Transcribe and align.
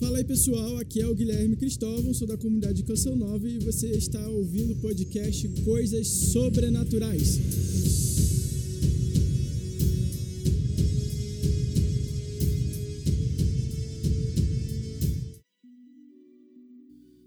Fala 0.00 0.16
aí 0.16 0.24
pessoal, 0.24 0.78
aqui 0.78 0.98
é 0.98 1.06
o 1.06 1.14
Guilherme 1.14 1.56
Cristóvão, 1.56 2.14
sou 2.14 2.26
da 2.26 2.38
comunidade 2.38 2.82
Canção 2.84 3.14
Nova 3.14 3.46
e 3.46 3.58
você 3.58 3.90
está 3.90 4.26
ouvindo 4.30 4.72
o 4.72 4.80
podcast 4.80 5.46
Coisas 5.62 6.08
Sobrenaturais. 6.32 7.38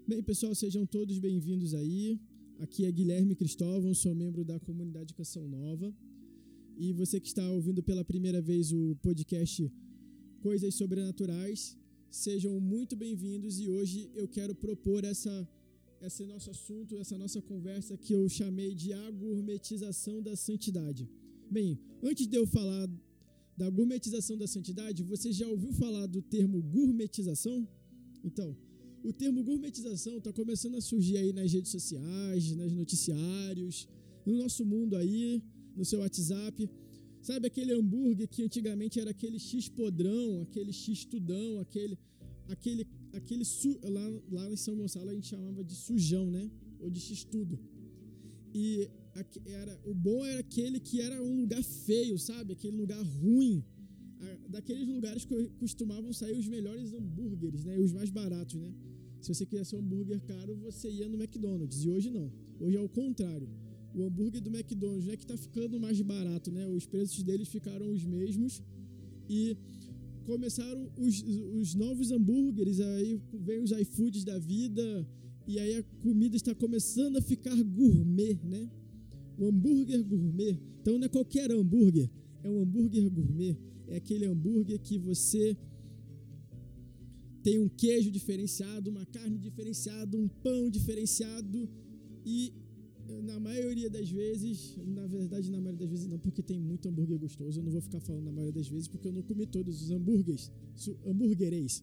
Bem 0.08 0.20
pessoal, 0.24 0.52
sejam 0.56 0.84
todos 0.84 1.20
bem-vindos 1.20 1.74
aí. 1.74 2.20
Aqui 2.58 2.86
é 2.86 2.90
Guilherme 2.90 3.36
Cristóvão, 3.36 3.94
sou 3.94 4.16
membro 4.16 4.44
da 4.44 4.58
comunidade 4.58 5.14
Canção 5.14 5.46
Nova. 5.46 5.94
E 6.76 6.92
você 6.92 7.20
que 7.20 7.28
está 7.28 7.48
ouvindo 7.52 7.84
pela 7.84 8.04
primeira 8.04 8.42
vez 8.42 8.72
o 8.72 8.96
podcast 8.96 9.72
Coisas 10.40 10.74
Sobrenaturais, 10.74 11.78
Sejam 12.14 12.60
muito 12.60 12.94
bem-vindos 12.94 13.58
e 13.58 13.68
hoje 13.68 14.08
eu 14.14 14.28
quero 14.28 14.54
propor 14.54 15.02
essa, 15.02 15.34
esse 16.00 16.24
nosso 16.24 16.48
assunto, 16.48 16.96
essa 16.96 17.18
nossa 17.18 17.42
conversa 17.42 17.96
que 17.96 18.12
eu 18.12 18.28
chamei 18.28 18.72
de 18.72 18.92
a 18.92 19.10
gourmetização 19.10 20.22
da 20.22 20.36
santidade. 20.36 21.10
Bem, 21.50 21.76
antes 22.00 22.28
de 22.28 22.36
eu 22.36 22.46
falar 22.46 22.88
da 23.56 23.68
gourmetização 23.68 24.38
da 24.38 24.46
santidade, 24.46 25.02
você 25.02 25.32
já 25.32 25.48
ouviu 25.48 25.72
falar 25.72 26.06
do 26.06 26.22
termo 26.22 26.62
gourmetização? 26.62 27.66
Então, 28.22 28.56
o 29.02 29.12
termo 29.12 29.42
gourmetização 29.42 30.18
está 30.18 30.32
começando 30.32 30.76
a 30.76 30.80
surgir 30.80 31.16
aí 31.16 31.32
nas 31.32 31.52
redes 31.52 31.72
sociais, 31.72 32.54
nos 32.54 32.72
noticiários, 32.72 33.88
no 34.24 34.36
nosso 34.36 34.64
mundo 34.64 34.94
aí, 34.94 35.42
no 35.74 35.84
seu 35.84 35.98
WhatsApp. 35.98 36.70
Sabe 37.28 37.46
aquele 37.46 37.72
hambúrguer 37.72 38.28
que 38.28 38.42
antigamente 38.42 39.00
era 39.00 39.10
aquele 39.10 39.38
X 39.38 39.66
podrão, 39.66 40.42
aquele 40.42 40.72
X 40.74 41.06
tudão, 41.06 41.58
aquele 41.58 41.96
aquele 42.54 42.86
aquele 43.14 43.46
su, 43.46 43.70
lá, 43.82 44.06
lá 44.30 44.52
em 44.52 44.56
São 44.56 44.76
Gonçalo 44.76 45.08
a 45.08 45.14
gente 45.14 45.28
chamava 45.28 45.64
de 45.64 45.74
sujão, 45.74 46.30
né? 46.30 46.50
Ou 46.80 46.90
de 46.90 47.00
X 47.00 47.24
tudo. 47.24 47.58
E 48.54 48.90
era 49.46 49.74
o 49.86 49.94
bom 49.94 50.22
era 50.22 50.40
aquele 50.40 50.78
que 50.78 51.00
era 51.00 51.22
um 51.22 51.40
lugar 51.40 51.62
feio, 51.64 52.18
sabe? 52.18 52.52
Aquele 52.52 52.76
lugar 52.76 53.02
ruim. 53.02 53.64
Daqueles 54.50 54.86
lugares 54.86 55.24
que 55.24 55.34
costumavam 55.62 56.12
sair 56.12 56.36
os 56.38 56.46
melhores 56.46 56.92
hambúrgueres, 56.92 57.64
né? 57.64 57.78
E 57.78 57.80
os 57.80 57.94
mais 57.94 58.10
baratos, 58.10 58.56
né? 58.56 58.70
Se 59.22 59.28
você 59.32 59.46
quisesse 59.46 59.74
um 59.74 59.78
hambúrguer 59.78 60.20
caro, 60.26 60.54
você 60.56 60.90
ia 60.90 61.08
no 61.08 61.16
McDonald's. 61.16 61.82
E 61.84 61.88
hoje 61.88 62.10
não. 62.10 62.30
Hoje 62.60 62.76
é 62.76 62.80
o 62.82 62.88
contrário 62.88 63.48
o 63.94 64.04
hambúrguer 64.04 64.42
do 64.42 64.50
McDonald's 64.50 65.08
é 65.08 65.16
que 65.16 65.22
está 65.24 65.36
ficando 65.36 65.78
mais 65.78 66.00
barato, 66.00 66.50
né? 66.50 66.66
Os 66.66 66.84
preços 66.84 67.22
deles 67.22 67.48
ficaram 67.48 67.90
os 67.90 68.04
mesmos 68.04 68.62
e 69.28 69.56
começaram 70.24 70.90
os, 70.98 71.22
os 71.60 71.74
novos 71.74 72.10
hambúrgueres, 72.10 72.80
aí 72.80 73.20
vem 73.32 73.62
os 73.62 73.70
iFoods 73.70 74.24
da 74.24 74.38
vida 74.38 75.06
e 75.46 75.58
aí 75.58 75.76
a 75.76 75.82
comida 76.02 76.36
está 76.36 76.54
começando 76.54 77.16
a 77.18 77.22
ficar 77.22 77.56
gourmet, 77.62 78.38
né? 78.42 78.68
O 79.38 79.46
hambúrguer 79.46 80.02
gourmet. 80.02 80.58
Então 80.80 80.98
não 80.98 81.06
é 81.06 81.08
qualquer 81.08 81.50
hambúrguer, 81.52 82.10
é 82.42 82.50
um 82.50 82.62
hambúrguer 82.62 83.08
gourmet. 83.10 83.56
É 83.86 83.96
aquele 83.96 84.24
hambúrguer 84.24 84.80
que 84.80 84.98
você 84.98 85.56
tem 87.42 87.58
um 87.58 87.68
queijo 87.68 88.10
diferenciado, 88.10 88.90
uma 88.90 89.04
carne 89.04 89.38
diferenciada, 89.38 90.16
um 90.16 90.26
pão 90.26 90.70
diferenciado 90.70 91.68
e 92.24 92.52
na 93.22 93.38
maioria 93.38 93.90
das 93.90 94.08
vezes, 94.10 94.76
na 94.76 95.06
verdade, 95.06 95.50
na 95.50 95.60
maioria 95.60 95.80
das 95.80 95.90
vezes 95.90 96.06
não, 96.06 96.18
porque 96.18 96.42
tem 96.42 96.58
muito 96.58 96.88
hambúrguer 96.88 97.18
gostoso. 97.18 97.60
Eu 97.60 97.64
não 97.64 97.72
vou 97.72 97.80
ficar 97.80 98.00
falando 98.00 98.24
na 98.24 98.32
maioria 98.32 98.52
das 98.52 98.68
vezes, 98.68 98.88
porque 98.88 99.08
eu 99.08 99.12
não 99.12 99.22
comi 99.22 99.46
todos 99.46 99.82
os 99.82 99.90
hambúrgueres, 99.90 100.50
hambúrgueres. 101.04 101.82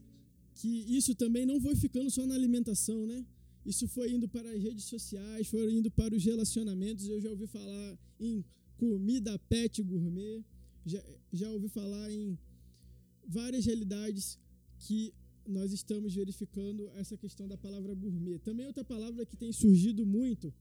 Que 0.56 0.68
isso 0.98 1.16
também 1.16 1.46
não 1.46 1.60
foi 1.62 1.76
ficando 1.76 2.10
só 2.10 2.26
na 2.26 2.36
alimentação, 2.36 3.06
né? 3.06 3.26
Isso 3.66 3.88
foi 3.88 4.12
indo 4.12 4.28
para 4.28 4.52
as 4.52 4.62
redes 4.62 4.86
sociais, 4.86 5.48
foi 5.48 5.72
indo 5.72 5.90
para 5.92 6.16
os 6.16 6.24
relacionamentos. 6.24 7.08
Eu 7.08 7.22
já 7.22 7.30
ouvi 7.30 7.48
falar 7.48 7.98
em 8.20 8.44
comida 8.78 9.38
pet 9.38 9.82
gourmet, 9.84 10.44
já, 10.86 11.04
já 11.32 11.52
ouvi 11.52 11.70
falar 11.70 12.12
em 12.12 12.38
várias 13.28 13.66
realidades 13.66 14.40
que 14.80 15.14
nós 15.48 15.72
estamos 15.72 16.14
verificando 16.14 16.90
essa 16.96 17.16
questão 17.16 17.48
da 17.48 17.58
palavra 17.58 17.94
gourmet. 17.94 18.40
Também 18.40 18.66
outra 18.66 18.84
palavra 18.84 19.26
que 19.26 19.38
tem 19.38 19.52
surgido 19.52 20.06
muito 20.06 20.54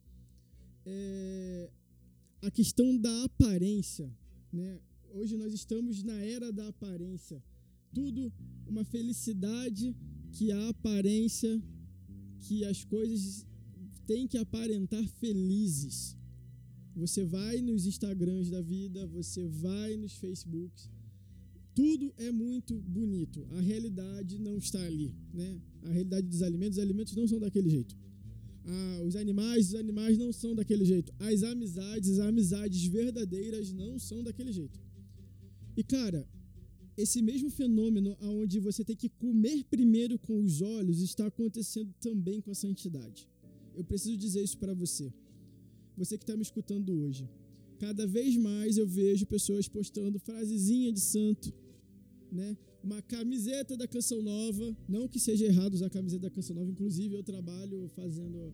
é, 0.87 1.71
a 2.43 2.51
questão 2.51 2.97
da 2.97 3.25
aparência. 3.25 4.11
Né? 4.53 4.81
Hoje 5.13 5.37
nós 5.37 5.53
estamos 5.53 6.03
na 6.03 6.19
era 6.25 6.53
da 6.53 6.69
aparência. 6.69 7.43
Tudo 7.93 8.33
uma 8.67 8.85
felicidade 8.85 9.95
que 10.33 10.53
a 10.53 10.69
aparência, 10.69 11.61
que 12.41 12.65
as 12.65 12.85
coisas 12.85 13.47
têm 14.07 14.27
que 14.27 14.39
aparentar 14.39 15.07
felizes. 15.21 16.17
Você 16.95 17.25
vai 17.25 17.61
nos 17.61 17.87
Instagrams 17.87 18.51
da 18.51 18.61
vida, 18.61 19.07
você 19.07 19.47
vai 19.47 19.97
nos 19.97 20.15
Facebooks, 20.15 20.91
tudo 21.75 22.13
é 22.17 22.31
muito 22.31 22.81
bonito. 22.81 23.47
A 23.53 23.61
realidade 23.61 24.39
não 24.39 24.59
está 24.59 24.85
ali, 24.85 25.15
né? 25.33 25.61
A 25.85 25.91
realidade 25.91 26.27
dos 26.27 26.43
alimentos, 26.43 26.79
os 26.79 26.83
alimentos 26.83 27.15
não 27.15 27.27
são 27.27 27.39
daquele 27.39 27.71
jeito 27.71 27.97
ah, 28.65 29.03
os 29.05 29.17
animais, 29.17 29.69
os 29.69 29.75
animais 29.75 30.19
não 30.19 30.33
são 30.33 30.55
daquele 30.55 30.85
jeito. 30.85 31.13
As 31.19 31.43
amizades, 31.43 32.11
as 32.11 32.19
amizades 32.21 32.85
verdadeiras 32.85 33.73
não 33.73 33.99
são 33.99 34.23
daquele 34.23 34.53
jeito. 34.53 34.79
E 35.77 35.83
cara, 35.83 36.27
esse 36.97 37.23
mesmo 37.23 37.51
fenômeno 37.51 38.17
aonde 38.21 38.61
você 38.61 38.85
tem 38.85 38.97
que 38.97 39.09
comer 39.09 39.65
primeiro 39.65 40.19
com 40.19 40.39
os 40.43 40.61
olhos 40.61 41.01
está 41.01 41.27
acontecendo 41.27 41.93
também 42.01 42.41
com 42.41 42.51
a 42.51 42.55
santidade. 42.55 43.29
Eu 43.75 43.85
preciso 43.85 44.17
dizer 44.17 44.43
isso 44.43 44.59
para 44.59 44.75
você. 44.75 45.13
Você 45.97 46.19
que 46.19 46.25
está 46.25 46.37
me 46.37 46.43
escutando 46.43 46.93
hoje. 46.93 47.29
Cada 47.79 48.07
vez 48.07 48.37
mais 48.37 48.77
eu 48.77 48.87
vejo 48.87 49.25
pessoas 49.27 49.67
postando 49.69 50.19
frasezinha 50.19 50.93
de 50.93 51.01
santo, 51.01 51.53
né? 52.31 52.57
Uma 52.83 53.01
camiseta 53.03 53.77
da 53.77 53.87
Canção 53.87 54.23
Nova. 54.23 54.77
Não 54.89 55.09
que 55.09 55.19
seja 55.19 55.47
errado 55.47 55.75
usar 55.75 55.87
a 55.87 55.91
camiseta 55.91 56.23
da 56.23 56.31
Canção 56.31 56.57
Nova, 56.57 56.71
inclusive 56.71 57.15
eu 57.15 57.23
trabalho 57.23 57.89
fazendo 57.95 58.53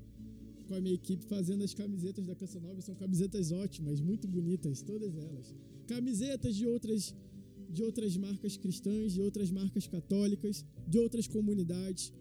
com 0.66 0.74
a 0.74 0.80
minha 0.80 0.94
equipe 0.94 1.24
fazendo 1.26 1.62
as 1.62 1.72
camisetas 1.72 2.26
da 2.26 2.34
Canção 2.34 2.60
Nova, 2.60 2.80
são 2.80 2.94
camisetas 2.94 3.52
ótimas, 3.52 4.00
muito 4.00 4.26
bonitas, 4.26 4.82
todas 4.82 5.16
elas. 5.16 5.54
Camisetas 5.86 6.56
de 6.56 6.66
outras 6.66 7.14
de 7.68 7.82
outras 7.82 8.16
marcas 8.16 8.56
cristãs, 8.56 9.12
de 9.12 9.20
outras 9.20 9.50
marcas 9.50 9.86
católicas, 9.86 10.64
de 10.86 10.98
outras 10.98 11.26
comunidades. 11.26 12.12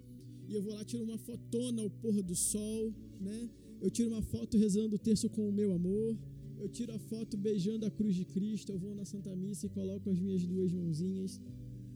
E 0.48 0.54
eu 0.54 0.62
vou 0.62 0.74
lá 0.74 0.84
tiro 0.84 1.04
uma 1.04 1.18
fotona 1.18 1.82
ao 1.84 1.90
pôr 1.90 2.22
do 2.24 2.36
sol, 2.36 2.94
né? 3.20 3.50
Eu 3.80 3.90
tiro 3.92 4.10
uma 4.10 4.22
foto 4.22 4.58
rezando 4.58 4.96
o 4.96 5.00
terço 5.00 5.30
com 5.30 5.48
o 5.48 5.52
meu 5.52 5.72
amor. 5.74 6.18
Eu 6.60 6.68
tiro 6.68 6.92
a 6.94 7.00
foto 7.00 7.38
beijando 7.38 7.86
a 7.86 7.92
cruz 7.92 8.16
de 8.16 8.26
Cristo. 8.26 8.72
Eu 8.72 8.80
vou 8.80 8.96
na 8.96 9.06
Santa 9.06 9.36
Missa 9.36 9.68
e 9.68 9.70
coloco 9.70 10.10
as 10.10 10.20
minhas 10.20 10.44
duas 10.44 10.72
mãozinhas 10.72 11.40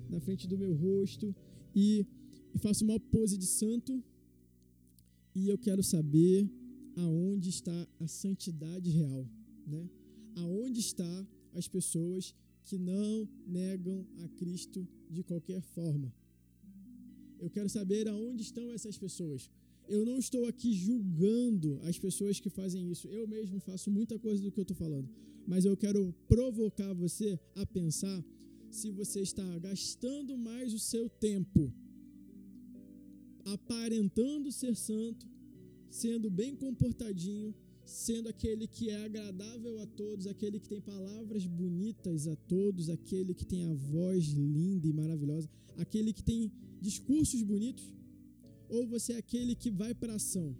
na 0.09 0.19
frente 0.19 0.47
do 0.47 0.57
meu 0.57 0.73
rosto 0.73 1.35
e, 1.75 2.05
faço 2.57 2.83
uma 2.83 2.99
pose 2.99 3.37
de 3.37 3.45
santo. 3.45 4.03
E 5.35 5.47
eu 5.47 5.57
quero 5.57 5.83
saber 5.83 6.49
aonde 6.95 7.49
está 7.49 7.87
a 7.99 8.07
santidade 8.07 8.89
real, 8.89 9.25
né? 9.65 9.87
Aonde 10.35 10.79
está 10.79 11.27
as 11.53 11.67
pessoas 11.67 12.33
que 12.63 12.77
não 12.77 13.27
negam 13.47 14.05
a 14.17 14.27
Cristo 14.29 14.85
de 15.09 15.23
qualquer 15.23 15.61
forma? 15.61 16.13
Eu 17.39 17.49
quero 17.49 17.69
saber 17.69 18.07
aonde 18.07 18.41
estão 18.43 18.71
essas 18.73 18.97
pessoas. 18.97 19.49
Eu 19.87 20.05
não 20.05 20.17
estou 20.17 20.45
aqui 20.45 20.73
julgando 20.73 21.79
as 21.83 21.97
pessoas 21.97 22.39
que 22.39 22.49
fazem 22.49 22.91
isso. 22.91 23.07
Eu 23.07 23.27
mesmo 23.27 23.59
faço 23.59 23.89
muita 23.89 24.19
coisa 24.19 24.41
do 24.43 24.51
que 24.51 24.59
eu 24.59 24.63
estou 24.63 24.75
falando. 24.75 25.09
Mas 25.47 25.65
eu 25.65 25.75
quero 25.77 26.13
provocar 26.27 26.93
você 26.93 27.39
a 27.55 27.65
pensar 27.65 28.23
se 28.69 28.91
você 28.91 29.21
está 29.21 29.59
gastando 29.59 30.37
mais 30.37 30.73
o 30.73 30.79
seu 30.79 31.09
tempo 31.09 31.73
aparentando 33.53 34.51
ser 34.51 34.75
santo, 34.75 35.27
sendo 35.89 36.29
bem 36.29 36.55
comportadinho, 36.55 37.53
sendo 37.85 38.29
aquele 38.29 38.67
que 38.67 38.89
é 38.89 39.03
agradável 39.03 39.79
a 39.79 39.87
todos, 39.87 40.27
aquele 40.27 40.59
que 40.59 40.69
tem 40.69 40.79
palavras 40.79 41.45
bonitas 41.47 42.27
a 42.27 42.35
todos, 42.35 42.89
aquele 42.89 43.33
que 43.33 43.45
tem 43.45 43.65
a 43.65 43.73
voz 43.73 44.25
linda 44.27 44.87
e 44.87 44.93
maravilhosa, 44.93 45.49
aquele 45.75 46.13
que 46.13 46.23
tem 46.23 46.51
discursos 46.79 47.41
bonitos, 47.41 47.91
ou 48.67 48.87
você 48.87 49.13
é 49.13 49.17
aquele 49.17 49.55
que 49.55 49.71
vai 49.71 49.95
para 49.95 50.15
ação, 50.15 50.55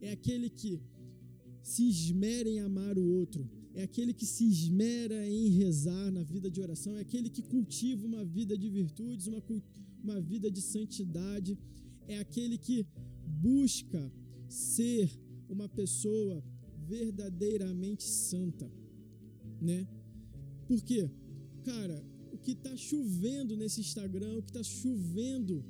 é 0.00 0.12
aquele 0.12 0.48
que 0.48 0.80
se 1.62 1.88
esmera 1.88 2.48
em 2.48 2.60
amar 2.60 2.96
o 2.96 3.04
outro, 3.04 3.50
é 3.74 3.82
aquele 3.82 4.12
que 4.12 4.26
se 4.26 4.44
esmera 4.48 5.28
em 5.28 5.48
rezar 5.48 6.10
na 6.10 6.22
vida 6.22 6.50
de 6.50 6.60
oração, 6.60 6.96
é 6.96 7.00
aquele 7.00 7.30
que 7.30 7.42
cultiva 7.42 8.06
uma 8.06 8.24
vida 8.24 8.56
de 8.56 8.68
virtudes, 8.68 9.26
uma, 9.26 9.42
uma 10.02 10.20
vida 10.20 10.50
de 10.50 10.60
santidade, 10.60 11.58
é 12.08 12.18
aquele 12.18 12.58
que 12.58 12.86
busca 13.26 14.12
ser 14.48 15.10
uma 15.48 15.68
pessoa 15.68 16.42
verdadeiramente 16.86 18.04
santa, 18.04 18.70
né? 19.60 19.86
Por 20.66 20.82
quê? 20.82 21.08
Cara, 21.62 22.04
o 22.32 22.38
que 22.38 22.52
está 22.52 22.76
chovendo 22.76 23.56
nesse 23.56 23.80
Instagram, 23.80 24.38
o 24.38 24.42
que 24.42 24.50
está 24.50 24.62
chovendo 24.62 25.64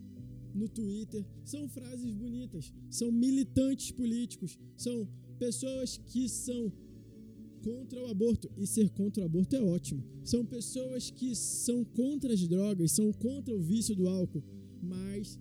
no 0.55 0.69
Twitter. 0.69 1.25
São 1.45 1.69
frases 1.69 2.13
bonitas, 2.15 2.73
são 2.91 3.11
militantes 3.11 3.91
políticos, 3.91 4.59
são 4.77 5.09
pessoas 5.39 5.97
que 5.97 6.29
são 6.29 6.73
contra 7.63 8.01
o 8.03 8.07
aborto. 8.07 8.51
E 8.57 8.67
ser 8.67 8.89
contra 8.91 9.23
o 9.23 9.27
aborto 9.27 9.57
é 9.57 9.63
ótimo. 9.63 10.03
São 10.25 10.45
pessoas 10.45 11.11
que 11.11 11.35
são 11.35 11.85
contra 11.85 12.33
as 12.33 12.47
drogas, 12.47 12.93
são 12.93 13.13
contra 13.13 13.55
o 13.55 13.61
vício 13.61 13.95
do 13.95 14.09
álcool. 14.09 14.43
Mas 14.83 15.39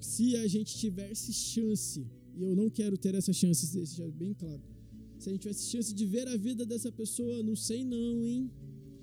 se 0.00 0.36
a 0.36 0.46
gente 0.46 0.76
tivesse 0.76 1.32
chance, 1.32 2.06
e 2.36 2.42
eu 2.42 2.54
não 2.54 2.68
quero 2.68 2.96
ter 2.96 3.14
essa 3.14 3.32
chance, 3.32 3.66
seja 3.66 4.10
bem 4.10 4.34
claro. 4.34 4.62
Se 5.18 5.28
a 5.28 5.32
gente 5.32 5.42
tivesse 5.42 5.70
chance 5.70 5.94
de 5.94 6.04
ver 6.04 6.28
a 6.28 6.36
vida 6.36 6.66
dessa 6.66 6.90
pessoa, 6.92 7.42
não 7.42 7.56
sei 7.56 7.84
não, 7.84 8.24
hein? 8.24 8.50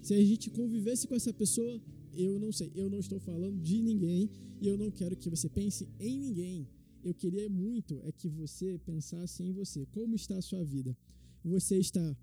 Se 0.01 0.13
a 0.13 0.23
gente 0.23 0.49
convivesse 0.49 1.07
com 1.07 1.15
essa 1.15 1.33
pessoa, 1.33 1.81
eu 2.13 2.39
não 2.39 2.51
sei. 2.51 2.71
Eu 2.75 2.89
não 2.89 2.99
estou 2.99 3.19
falando 3.19 3.59
de 3.59 3.81
ninguém 3.81 4.29
e 4.59 4.67
eu 4.67 4.77
não 4.77 4.91
quero 4.91 5.15
que 5.15 5.29
você 5.29 5.49
pense 5.49 5.87
em 5.99 6.19
ninguém. 6.19 6.67
Eu 7.03 7.13
queria 7.13 7.49
muito 7.49 7.99
é 8.03 8.11
que 8.11 8.29
você 8.29 8.79
pensasse 8.85 9.41
em 9.43 9.51
você. 9.51 9.85
Como 9.87 10.15
está 10.15 10.37
a 10.37 10.41
sua 10.41 10.63
vida? 10.63 10.95
Você 11.43 11.77
está 11.79 12.15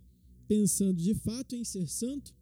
pensando 0.49 1.01
de 1.01 1.15
fato 1.15 1.55
em 1.55 1.63
ser 1.63 1.87
santo 1.87 2.35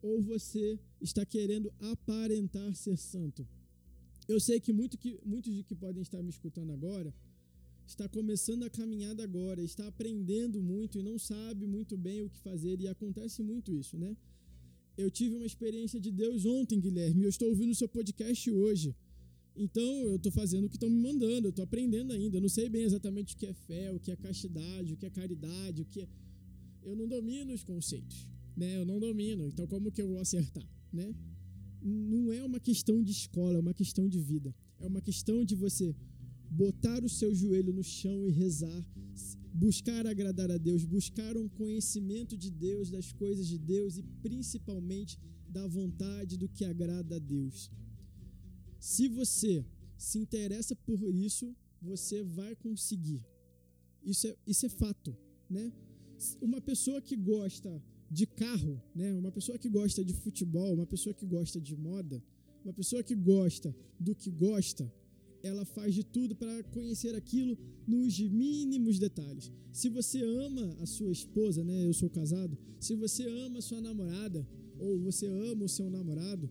ou 0.00 0.22
você 0.22 0.78
está 1.00 1.26
querendo 1.26 1.72
aparentar 1.80 2.74
ser 2.74 2.96
santo? 2.96 3.46
Eu 4.28 4.38
sei 4.38 4.60
que, 4.60 4.72
muito 4.72 4.96
que 4.96 5.18
muitos 5.24 5.54
de 5.54 5.62
que 5.62 5.74
podem 5.74 6.02
estar 6.02 6.22
me 6.22 6.30
escutando 6.30 6.72
agora 6.72 7.12
está 7.86 8.06
começando 8.08 8.64
a 8.64 8.70
caminhada 8.70 9.22
agora, 9.24 9.62
está 9.62 9.86
aprendendo 9.86 10.60
muito 10.62 10.98
e 10.98 11.02
não 11.02 11.18
sabe 11.18 11.66
muito 11.66 11.96
bem 11.96 12.22
o 12.22 12.28
que 12.28 12.38
fazer 12.38 12.80
e 12.80 12.86
acontece 12.86 13.42
muito 13.42 13.74
isso, 13.74 13.96
né? 13.96 14.14
Eu 14.96 15.10
tive 15.10 15.34
uma 15.36 15.46
experiência 15.46 15.98
de 15.98 16.10
Deus 16.10 16.44
ontem, 16.44 16.80
Guilherme, 16.80 17.22
eu 17.22 17.30
estou 17.30 17.48
ouvindo 17.48 17.70
o 17.70 17.74
seu 17.74 17.88
podcast 17.88 18.50
hoje. 18.50 18.94
Então, 19.56 19.82
eu 20.06 20.16
estou 20.16 20.30
fazendo 20.30 20.66
o 20.66 20.68
que 20.68 20.76
estão 20.76 20.90
me 20.90 21.00
mandando, 21.00 21.46
eu 21.46 21.50
estou 21.50 21.64
aprendendo 21.64 22.12
ainda. 22.12 22.36
Eu 22.36 22.40
não 22.40 22.48
sei 22.48 22.68
bem 22.68 22.82
exatamente 22.82 23.34
o 23.34 23.38
que 23.38 23.46
é 23.46 23.52
fé, 23.52 23.90
o 23.92 23.98
que 23.98 24.10
é 24.12 24.16
castidade, 24.16 24.92
o 24.92 24.96
que 24.96 25.06
é 25.06 25.10
caridade, 25.10 25.82
o 25.82 25.84
que 25.84 26.02
é... 26.02 26.08
Eu 26.82 26.96
não 26.96 27.08
domino 27.08 27.52
os 27.52 27.62
conceitos, 27.62 28.28
né? 28.56 28.76
Eu 28.76 28.84
não 28.84 28.98
domino. 28.98 29.46
Então, 29.48 29.66
como 29.66 29.90
que 29.90 30.02
eu 30.02 30.08
vou 30.08 30.18
acertar, 30.18 30.66
né? 30.92 31.14
Não 31.82 32.32
é 32.32 32.42
uma 32.44 32.60
questão 32.60 33.02
de 33.02 33.12
escola, 33.12 33.58
é 33.58 33.60
uma 33.60 33.74
questão 33.74 34.08
de 34.08 34.20
vida. 34.20 34.54
É 34.80 34.86
uma 34.86 35.00
questão 35.00 35.44
de 35.44 35.54
você 35.54 35.94
botar 36.50 37.04
o 37.04 37.08
seu 37.08 37.34
joelho 37.34 37.72
no 37.72 37.84
chão 37.84 38.26
e 38.28 38.30
rezar, 38.30 38.84
buscar 39.52 40.06
agradar 40.06 40.50
a 40.50 40.56
Deus, 40.56 40.84
buscar 40.84 41.36
um 41.36 41.48
conhecimento 41.48 42.36
de 42.36 42.50
Deus, 42.50 42.90
das 42.90 43.12
coisas 43.12 43.46
de 43.46 43.58
Deus 43.58 43.98
e 43.98 44.02
principalmente 44.22 45.18
da 45.48 45.66
vontade 45.66 46.36
do 46.36 46.48
que 46.48 46.64
agrada 46.64 47.16
a 47.16 47.18
Deus. 47.18 47.70
Se 48.78 49.08
você 49.08 49.64
se 49.96 50.18
interessa 50.18 50.74
por 50.76 51.02
isso, 51.14 51.54
você 51.82 52.22
vai 52.22 52.54
conseguir. 52.56 53.24
Isso 54.02 54.26
é, 54.26 54.36
isso 54.46 54.66
é 54.66 54.68
fato, 54.68 55.16
né? 55.50 55.72
Uma 56.40 56.60
pessoa 56.60 57.00
que 57.00 57.16
gosta 57.16 57.82
de 58.10 58.26
carro, 58.26 58.80
né? 58.94 59.12
Uma 59.14 59.30
pessoa 59.30 59.58
que 59.58 59.68
gosta 59.68 60.04
de 60.04 60.14
futebol, 60.14 60.74
uma 60.74 60.86
pessoa 60.86 61.14
que 61.14 61.26
gosta 61.26 61.60
de 61.60 61.76
moda, 61.76 62.22
uma 62.64 62.72
pessoa 62.72 63.02
que 63.02 63.14
gosta 63.14 63.74
do 63.98 64.14
que 64.14 64.30
gosta, 64.30 64.90
ela 65.42 65.64
faz 65.64 65.94
de 65.94 66.04
tudo 66.04 66.34
para 66.34 66.62
conhecer 66.64 67.14
aquilo 67.14 67.56
nos 67.86 68.18
mínimos 68.18 68.98
detalhes. 68.98 69.52
Se 69.72 69.88
você 69.88 70.20
ama 70.22 70.76
a 70.80 70.86
sua 70.86 71.12
esposa, 71.12 71.62
né? 71.64 71.86
Eu 71.86 71.92
sou 71.92 72.10
casado. 72.10 72.58
Se 72.80 72.94
você 72.94 73.24
ama 73.46 73.58
a 73.58 73.62
sua 73.62 73.80
namorada 73.80 74.46
ou 74.78 74.98
você 75.00 75.26
ama 75.26 75.64
o 75.64 75.68
seu 75.68 75.88
namorado, 75.90 76.50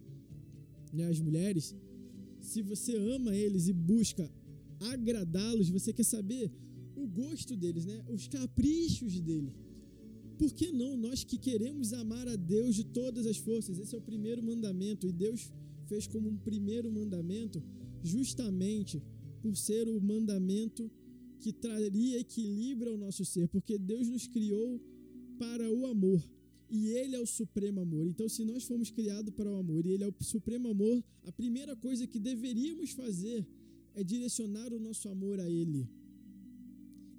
né? 0.93 1.07
As 1.07 1.19
mulheres, 1.19 1.75
se 2.39 2.61
você 2.61 2.95
ama 2.95 3.35
eles 3.35 3.67
e 3.67 3.73
busca 3.73 4.31
agradá-los, 4.79 5.69
você 5.69 5.91
quer 5.91 6.05
saber 6.05 6.51
o 7.03 7.07
gosto 7.07 7.55
deles, 7.55 7.85
né? 7.85 8.03
Os 8.07 8.27
caprichos 8.27 9.19
dele. 9.19 9.53
Por 10.37 10.53
que 10.53 10.71
não 10.71 10.95
nós 10.95 11.23
que 11.23 11.37
queremos 11.37 11.93
amar 11.93 12.27
a 12.27 12.35
Deus 12.35 12.75
de 12.75 12.83
todas 12.83 13.25
as 13.25 13.37
forças? 13.37 13.79
Esse 13.79 13.95
é 13.95 13.97
o 13.97 14.01
primeiro 14.01 14.41
mandamento 14.43 15.07
e 15.07 15.11
Deus 15.11 15.51
fez 15.87 16.05
como 16.05 16.29
um 16.29 16.37
primeiro 16.37 16.91
mandamento 16.91 17.63
justamente 18.03 19.01
por 19.41 19.55
ser 19.55 19.87
o 19.87 19.99
mandamento 19.99 20.91
que 21.39 21.51
traria 21.53 22.19
equilíbrio 22.19 22.91
ao 22.91 22.97
nosso 22.97 23.23
ser, 23.23 23.47
porque 23.47 23.77
Deus 23.77 24.07
nos 24.07 24.27
criou 24.27 24.79
para 25.37 25.71
o 25.71 25.85
amor 25.85 26.21
e 26.69 26.87
Ele 26.89 27.15
é 27.15 27.19
o 27.19 27.25
supremo 27.25 27.79
amor. 27.81 28.05
Então, 28.07 28.27
se 28.27 28.43
nós 28.43 28.65
fomos 28.65 28.89
criados 28.91 29.33
para 29.33 29.51
o 29.51 29.55
amor 29.55 29.85
e 29.85 29.91
Ele 29.91 30.03
é 30.03 30.07
o 30.07 30.23
supremo 30.23 30.67
amor, 30.69 31.03
a 31.23 31.31
primeira 31.31 31.75
coisa 31.75 32.05
que 32.05 32.19
deveríamos 32.19 32.91
fazer 32.91 33.47
é 33.95 34.03
direcionar 34.03 34.73
o 34.73 34.79
nosso 34.79 35.07
amor 35.09 35.39
a 35.39 35.49
Ele. 35.49 35.87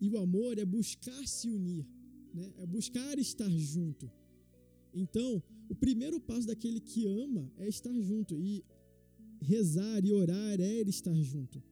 E 0.00 0.08
o 0.08 0.18
amor 0.18 0.58
é 0.58 0.64
buscar 0.64 1.26
se 1.26 1.48
unir, 1.48 1.86
né? 2.32 2.52
é 2.58 2.66
buscar 2.66 3.18
estar 3.18 3.50
junto. 3.50 4.10
Então, 4.94 5.42
o 5.68 5.74
primeiro 5.74 6.20
passo 6.20 6.46
daquele 6.46 6.80
que 6.80 7.06
ama 7.06 7.50
é 7.58 7.68
estar 7.68 7.92
junto. 8.00 8.40
E 8.40 8.64
rezar 9.40 10.04
e 10.04 10.12
orar 10.12 10.60
é 10.60 10.80
estar 10.82 11.14
junto. 11.14 11.62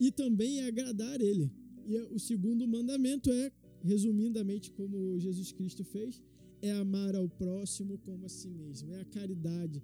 E 0.00 0.10
também 0.10 0.60
é 0.60 0.66
agradar 0.66 1.20
ele. 1.20 1.50
E 1.86 1.96
o 2.10 2.18
segundo 2.18 2.66
mandamento 2.66 3.30
é, 3.30 3.50
resumidamente, 3.82 4.70
como 4.72 5.18
Jesus 5.18 5.52
Cristo 5.52 5.84
fez, 5.84 6.22
é 6.60 6.72
amar 6.72 7.14
ao 7.14 7.28
próximo 7.28 7.98
como 7.98 8.26
a 8.26 8.28
si 8.28 8.48
mesmo. 8.48 8.92
É 8.92 9.00
a 9.00 9.04
caridade. 9.04 9.82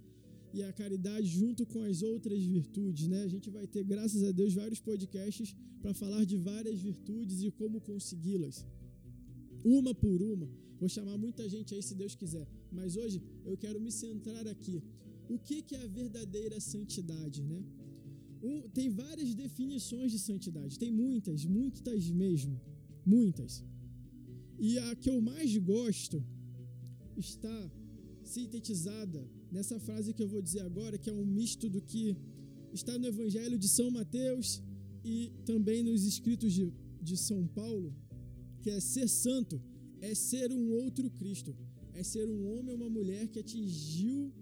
E 0.52 0.62
a 0.62 0.72
caridade 0.72 1.26
junto 1.26 1.66
com 1.66 1.82
as 1.82 2.02
outras 2.02 2.42
virtudes, 2.42 3.06
né? 3.08 3.22
A 3.22 3.28
gente 3.28 3.50
vai 3.50 3.66
ter, 3.66 3.84
graças 3.84 4.22
a 4.22 4.32
Deus, 4.32 4.54
vários 4.54 4.80
podcasts 4.80 5.54
para 5.80 5.92
falar 5.94 6.24
de 6.24 6.36
várias 6.36 6.78
virtudes 6.80 7.42
e 7.42 7.50
como 7.50 7.80
consegui-las. 7.80 8.66
Uma 9.64 9.94
por 9.94 10.22
uma. 10.22 10.48
Vou 10.80 10.88
chamar 10.88 11.16
muita 11.18 11.48
gente 11.48 11.74
aí 11.74 11.82
se 11.82 11.94
Deus 11.94 12.14
quiser. 12.14 12.46
Mas 12.70 12.96
hoje 12.96 13.22
eu 13.44 13.56
quero 13.56 13.80
me 13.80 13.90
centrar 13.90 14.46
aqui 14.46 14.82
o 15.28 15.38
que, 15.38 15.60
que 15.62 15.74
é 15.74 15.82
a 15.82 15.86
verdadeira 15.86 16.58
santidade, 16.60 17.42
né? 17.42 17.62
Um, 18.42 18.62
tem 18.68 18.88
várias 18.88 19.34
definições 19.34 20.12
de 20.12 20.18
santidade, 20.18 20.78
tem 20.78 20.92
muitas, 20.92 21.44
muitas 21.44 22.08
mesmo, 22.08 22.60
muitas. 23.04 23.64
E 24.58 24.78
a 24.78 24.94
que 24.94 25.10
eu 25.10 25.20
mais 25.20 25.56
gosto 25.58 26.24
está 27.16 27.70
sintetizada 28.24 29.28
nessa 29.50 29.78
frase 29.78 30.12
que 30.12 30.22
eu 30.22 30.28
vou 30.28 30.42
dizer 30.42 30.60
agora, 30.60 30.98
que 30.98 31.10
é 31.10 31.12
um 31.12 31.24
misto 31.24 31.68
do 31.68 31.80
que 31.80 32.16
está 32.72 32.98
no 32.98 33.06
Evangelho 33.06 33.58
de 33.58 33.68
São 33.68 33.90
Mateus 33.90 34.62
e 35.04 35.32
também 35.44 35.82
nos 35.82 36.04
escritos 36.04 36.52
de, 36.52 36.72
de 37.00 37.16
São 37.16 37.46
Paulo, 37.46 37.94
que 38.60 38.70
é 38.70 38.80
ser 38.80 39.08
santo, 39.08 39.60
é 40.00 40.14
ser 40.14 40.52
um 40.52 40.72
outro 40.72 41.10
Cristo, 41.10 41.56
é 41.94 42.02
ser 42.02 42.28
um 42.28 42.52
homem 42.52 42.74
ou 42.74 42.76
uma 42.76 42.90
mulher 42.90 43.26
que 43.28 43.38
atingiu 43.38 44.32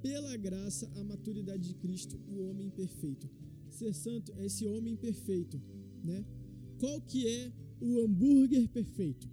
pela 0.00 0.36
graça 0.36 0.90
a 0.96 1.04
maturidade 1.04 1.68
de 1.68 1.74
Cristo, 1.74 2.18
o 2.28 2.48
homem 2.48 2.70
perfeito. 2.70 3.28
Ser 3.70 3.94
santo 3.94 4.32
é 4.36 4.46
esse 4.46 4.66
homem 4.66 4.96
perfeito, 4.96 5.60
né? 6.04 6.24
Qual 6.78 7.00
que 7.00 7.26
é 7.26 7.52
o 7.80 8.00
hambúrguer 8.00 8.68
perfeito? 8.68 9.30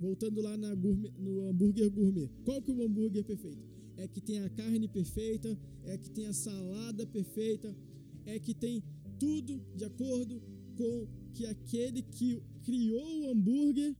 Voltando 0.00 0.40
lá 0.40 0.56
gourmet, 0.74 1.12
no 1.18 1.48
hambúrguer 1.48 1.90
gourmet. 1.90 2.30
Qual 2.44 2.62
que 2.62 2.70
é 2.70 2.74
o 2.74 2.82
hambúrguer 2.82 3.24
perfeito? 3.24 3.67
É 3.98 4.06
que 4.06 4.20
tem 4.20 4.38
a 4.38 4.48
carne 4.48 4.88
perfeita, 4.88 5.58
é 5.84 5.98
que 5.98 6.08
tem 6.08 6.26
a 6.26 6.32
salada 6.32 7.04
perfeita, 7.06 7.76
é 8.24 8.38
que 8.38 8.54
tem 8.54 8.82
tudo 9.18 9.60
de 9.74 9.84
acordo 9.84 10.40
com 10.76 11.06
que 11.34 11.44
aquele 11.44 12.00
que 12.02 12.40
criou 12.62 13.22
o 13.22 13.30
hambúrguer 13.30 13.96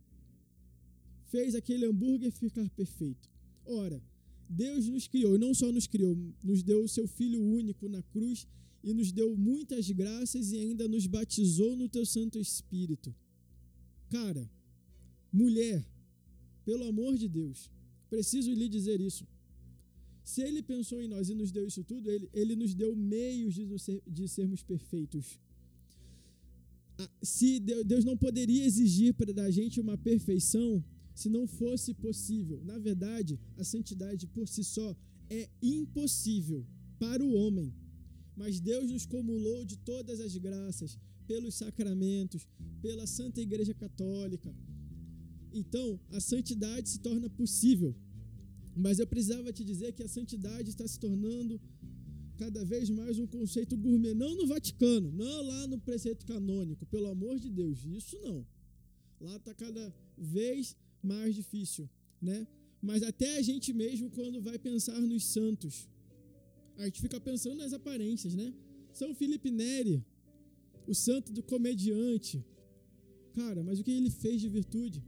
fez 1.26 1.54
aquele 1.54 1.84
hambúrguer 1.84 2.30
ficar 2.30 2.68
perfeito. 2.70 3.28
Ora, 3.66 4.00
Deus 4.48 4.88
nos 4.88 5.08
criou, 5.08 5.34
e 5.34 5.38
não 5.38 5.52
só 5.52 5.70
nos 5.72 5.86
criou, 5.86 6.16
nos 6.42 6.62
deu 6.62 6.84
o 6.84 6.88
seu 6.88 7.06
Filho 7.06 7.42
único 7.42 7.88
na 7.88 8.02
cruz 8.02 8.46
e 8.82 8.94
nos 8.94 9.10
deu 9.12 9.36
muitas 9.36 9.90
graças 9.90 10.52
e 10.52 10.58
ainda 10.58 10.86
nos 10.88 11.06
batizou 11.06 11.76
no 11.76 11.88
teu 11.88 12.06
Santo 12.06 12.38
Espírito. 12.38 13.14
Cara, 14.08 14.48
mulher, 15.32 15.84
pelo 16.64 16.84
amor 16.84 17.18
de 17.18 17.28
Deus, 17.28 17.70
preciso 18.08 18.52
lhe 18.52 18.68
dizer 18.68 19.00
isso. 19.00 19.26
Se 20.30 20.40
ele 20.48 20.62
pensou 20.62 20.98
em 21.02 21.08
nós 21.12 21.30
e 21.30 21.34
nos 21.34 21.50
deu 21.56 21.64
isso 21.66 21.82
tudo, 21.90 22.10
ele, 22.14 22.26
ele 22.40 22.54
nos 22.62 22.72
deu 22.74 22.90
meios 22.94 23.54
de, 23.54 23.64
ser, 23.84 24.02
de 24.16 24.24
sermos 24.28 24.62
perfeitos. 24.62 25.26
Se 27.22 27.48
Deus 27.92 28.04
não 28.04 28.16
poderia 28.24 28.64
exigir 28.70 29.14
para 29.14 29.32
da 29.32 29.48
gente 29.50 29.80
uma 29.80 29.96
perfeição 29.96 30.84
se 31.14 31.30
não 31.30 31.44
fosse 31.46 31.94
possível. 31.94 32.60
Na 32.70 32.78
verdade, 32.88 33.40
a 33.56 33.64
santidade 33.64 34.26
por 34.26 34.46
si 34.46 34.62
só 34.62 34.94
é 35.30 35.48
impossível 35.62 36.60
para 36.98 37.24
o 37.24 37.32
homem. 37.32 37.72
Mas 38.36 38.60
Deus 38.60 38.90
nos 38.90 39.06
cumulou 39.06 39.64
de 39.64 39.78
todas 39.78 40.20
as 40.20 40.36
graças, 40.36 40.98
pelos 41.26 41.54
sacramentos, 41.54 42.46
pela 42.82 43.06
Santa 43.06 43.40
Igreja 43.40 43.72
Católica. 43.72 44.54
Então, 45.54 45.98
a 46.10 46.20
santidade 46.20 46.86
se 46.90 47.00
torna 47.00 47.30
possível. 47.30 47.96
Mas 48.84 49.00
eu 49.00 49.06
precisava 49.06 49.52
te 49.52 49.64
dizer 49.64 49.92
que 49.92 50.04
a 50.04 50.08
santidade 50.08 50.70
está 50.70 50.86
se 50.86 50.98
tornando 51.00 51.60
cada 52.36 52.64
vez 52.64 52.88
mais 52.88 53.18
um 53.18 53.26
conceito 53.26 53.76
gourmet, 53.76 54.14
não 54.14 54.36
no 54.36 54.46
Vaticano, 54.46 55.10
não 55.10 55.42
lá 55.42 55.66
no 55.66 55.78
preceito 55.80 56.24
canônico, 56.24 56.86
pelo 56.86 57.08
amor 57.08 57.40
de 57.40 57.50
Deus, 57.50 57.84
isso 57.84 58.16
não. 58.22 58.46
Lá 59.20 59.34
está 59.36 59.52
cada 59.52 59.92
vez 60.16 60.76
mais 61.02 61.34
difícil, 61.34 61.90
né? 62.22 62.46
Mas 62.80 63.02
até 63.02 63.36
a 63.38 63.42
gente 63.42 63.72
mesmo, 63.72 64.08
quando 64.10 64.40
vai 64.40 64.56
pensar 64.56 65.00
nos 65.00 65.24
santos, 65.24 65.88
a 66.76 66.84
gente 66.84 67.00
fica 67.00 67.20
pensando 67.20 67.56
nas 67.56 67.72
aparências, 67.72 68.32
né? 68.32 68.54
São 68.92 69.12
Felipe 69.12 69.50
Neri, 69.50 70.04
o 70.86 70.94
santo 70.94 71.32
do 71.32 71.42
comediante. 71.42 72.44
Cara, 73.34 73.64
mas 73.64 73.80
o 73.80 73.84
que 73.84 73.90
ele 73.90 74.10
fez 74.10 74.40
de 74.40 74.48
virtude? 74.48 75.02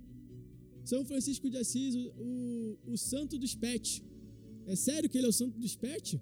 São 0.91 1.03
Francisco 1.11 1.49
de 1.53 1.57
Assis, 1.63 1.95
o, 1.95 2.05
o, 2.27 2.93
o 2.95 2.97
santo 3.11 3.35
dos 3.43 3.55
pets. 3.65 4.03
É 4.67 4.75
sério 4.75 5.09
que 5.11 5.17
ele 5.19 5.29
é 5.29 5.33
o 5.35 5.39
santo 5.41 5.57
dos 5.65 5.75
pets? 5.85 6.19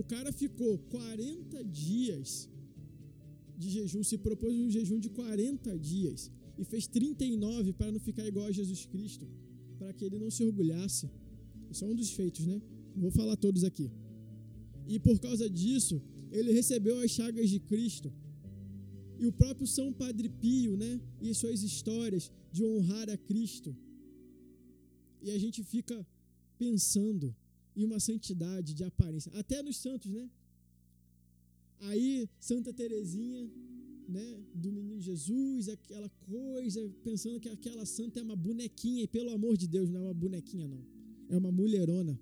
O 0.00 0.02
cara 0.12 0.30
ficou 0.42 0.72
40 0.78 1.64
dias 1.86 2.48
de 3.60 3.68
jejum, 3.76 4.02
se 4.10 4.16
propôs 4.26 4.54
um 4.64 4.70
jejum 4.76 4.98
de 5.06 5.10
40 5.10 5.78
dias 5.78 6.30
e 6.60 6.64
fez 6.64 6.86
39 6.86 7.72
para 7.72 7.90
não 7.90 8.00
ficar 8.08 8.26
igual 8.32 8.46
a 8.46 8.52
Jesus 8.52 8.86
Cristo, 8.86 9.26
para 9.78 9.92
que 9.92 10.04
ele 10.04 10.18
não 10.24 10.30
se 10.36 10.42
orgulhasse. 10.48 11.10
Isso 11.70 11.84
é 11.84 11.88
um 11.88 11.96
dos 12.00 12.10
feitos, 12.12 12.46
né? 12.46 12.60
Vou 13.04 13.10
falar 13.10 13.36
todos 13.36 13.64
aqui. 13.64 13.90
E 14.86 14.98
por 15.06 15.18
causa 15.18 15.48
disso, 15.50 16.00
ele 16.30 16.52
recebeu 16.52 16.96
as 17.00 17.10
chagas 17.10 17.48
de 17.50 17.58
Cristo. 17.58 18.12
E 19.18 19.26
o 19.26 19.32
próprio 19.32 19.66
São 19.66 19.92
Padre 19.92 20.28
Pio, 20.28 20.76
né? 20.76 21.00
E 21.20 21.34
suas 21.34 21.62
histórias 21.62 22.30
de 22.52 22.62
honrar 22.64 23.08
a 23.10 23.16
Cristo. 23.16 23.74
E 25.24 25.30
a 25.30 25.38
gente 25.38 25.60
fica 25.64 25.96
pensando 26.58 27.34
em 27.74 27.84
uma 27.84 27.98
santidade 27.98 28.74
de 28.78 28.84
aparência, 28.84 29.32
até 29.32 29.62
nos 29.62 29.78
santos, 29.78 30.10
né? 30.10 30.30
Aí 31.80 32.28
Santa 32.38 32.72
Teresinha 32.72 33.50
né, 34.08 34.38
do 34.54 34.70
menino 34.70 35.00
Jesus, 35.00 35.68
aquela 35.68 36.08
coisa, 36.08 36.80
pensando 37.02 37.40
que 37.40 37.48
aquela 37.48 37.84
santa 37.86 38.20
é 38.20 38.22
uma 38.22 38.36
bonequinha, 38.36 39.02
e 39.02 39.08
pelo 39.08 39.30
amor 39.30 39.56
de 39.56 39.66
Deus, 39.66 39.88
não 39.88 40.00
é 40.00 40.04
uma 40.04 40.14
bonequinha, 40.14 40.68
não. 40.68 40.84
É 41.28 41.36
uma 41.36 41.50
mulherona. 41.50 42.20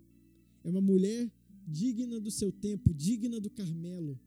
É 0.65 0.71
uma 0.71 0.81
mulher 0.81 1.31
digna 1.67 2.21
do 2.21 2.31
seu 2.31 2.53
tempo, 2.53 2.95
digna 2.95 3.41
do 3.41 3.51
Carmelo. 3.51 4.19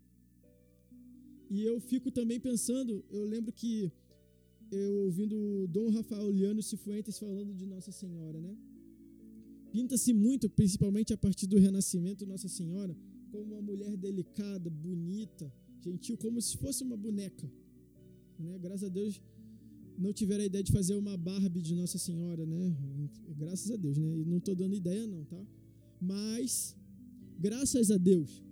E 1.50 1.62
eu 1.62 1.80
fico 1.80 2.12
também 2.12 2.40
pensando, 2.40 3.04
eu 3.10 3.24
lembro 3.24 3.54
que 3.54 3.92
eu 4.76 4.94
ouvindo 5.06 5.68
Dom 5.68 5.90
Rafael 5.90 6.30
Liano 6.32 6.62
Cifuentes 6.62 7.18
falando 7.18 7.54
de 7.54 7.66
Nossa 7.66 7.92
Senhora, 7.92 8.40
né? 8.40 8.56
Pinta-se 9.72 10.14
muito, 10.14 10.50
principalmente 10.50 11.14
a 11.14 11.18
partir 11.18 11.48
do 11.48 11.58
Renascimento, 11.58 12.26
Nossa 12.26 12.48
Senhora, 12.48 12.96
como 13.32 13.44
uma 13.54 13.62
mulher 13.62 13.96
delicada, 13.98 14.70
bonita, 14.70 15.52
gentil, 15.82 16.18
como 16.18 16.42
se 16.42 16.58
fosse 16.58 16.84
uma 16.84 16.96
boneca. 16.96 17.52
Né? 18.40 18.58
Graças 18.60 18.84
a 18.84 18.90
Deus 18.90 19.22
não 19.98 20.12
tiveram 20.14 20.44
a 20.44 20.46
ideia 20.46 20.64
de 20.64 20.72
fazer 20.72 20.96
uma 20.96 21.16
Barbie 21.18 21.62
de 21.62 21.74
Nossa 21.76 21.98
Senhora, 21.98 22.46
né? 22.46 22.76
Graças 23.38 23.72
a 23.72 23.78
Deus, 23.78 23.98
né? 23.98 24.18
E 24.18 24.26
não 24.26 24.38
estou 24.38 24.56
dando 24.56 24.76
ideia 24.76 25.08
não, 25.08 25.24
tá? 25.24 25.42
Mas 26.02 26.76
graças 27.40 27.92
a 27.92 27.98
Deus, 27.98 28.44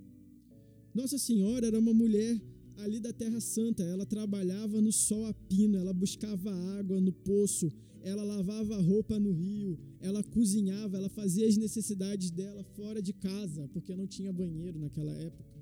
Nossa 0.93 1.17
Senhora 1.17 1.67
era 1.67 1.77
uma 1.77 1.93
mulher 1.93 2.41
ali 2.77 2.99
da 2.99 3.13
Terra 3.13 3.39
Santa. 3.39 3.83
Ela 3.83 4.05
trabalhava 4.05 4.81
no 4.81 4.91
sol 4.91 5.25
a 5.25 5.33
pino, 5.33 5.77
ela 5.77 5.93
buscava 5.93 6.51
água 6.77 6.99
no 6.99 7.11
poço, 7.11 7.71
ela 8.01 8.23
lavava 8.23 8.77
roupa 8.77 9.19
no 9.19 9.31
rio, 9.31 9.79
ela 9.99 10.23
cozinhava, 10.23 10.97
ela 10.97 11.09
fazia 11.09 11.47
as 11.47 11.57
necessidades 11.57 12.31
dela 12.31 12.63
fora 12.75 13.01
de 13.01 13.13
casa, 13.13 13.67
porque 13.73 13.95
não 13.95 14.05
tinha 14.05 14.31
banheiro 14.31 14.79
naquela 14.79 15.13
época 15.13 15.53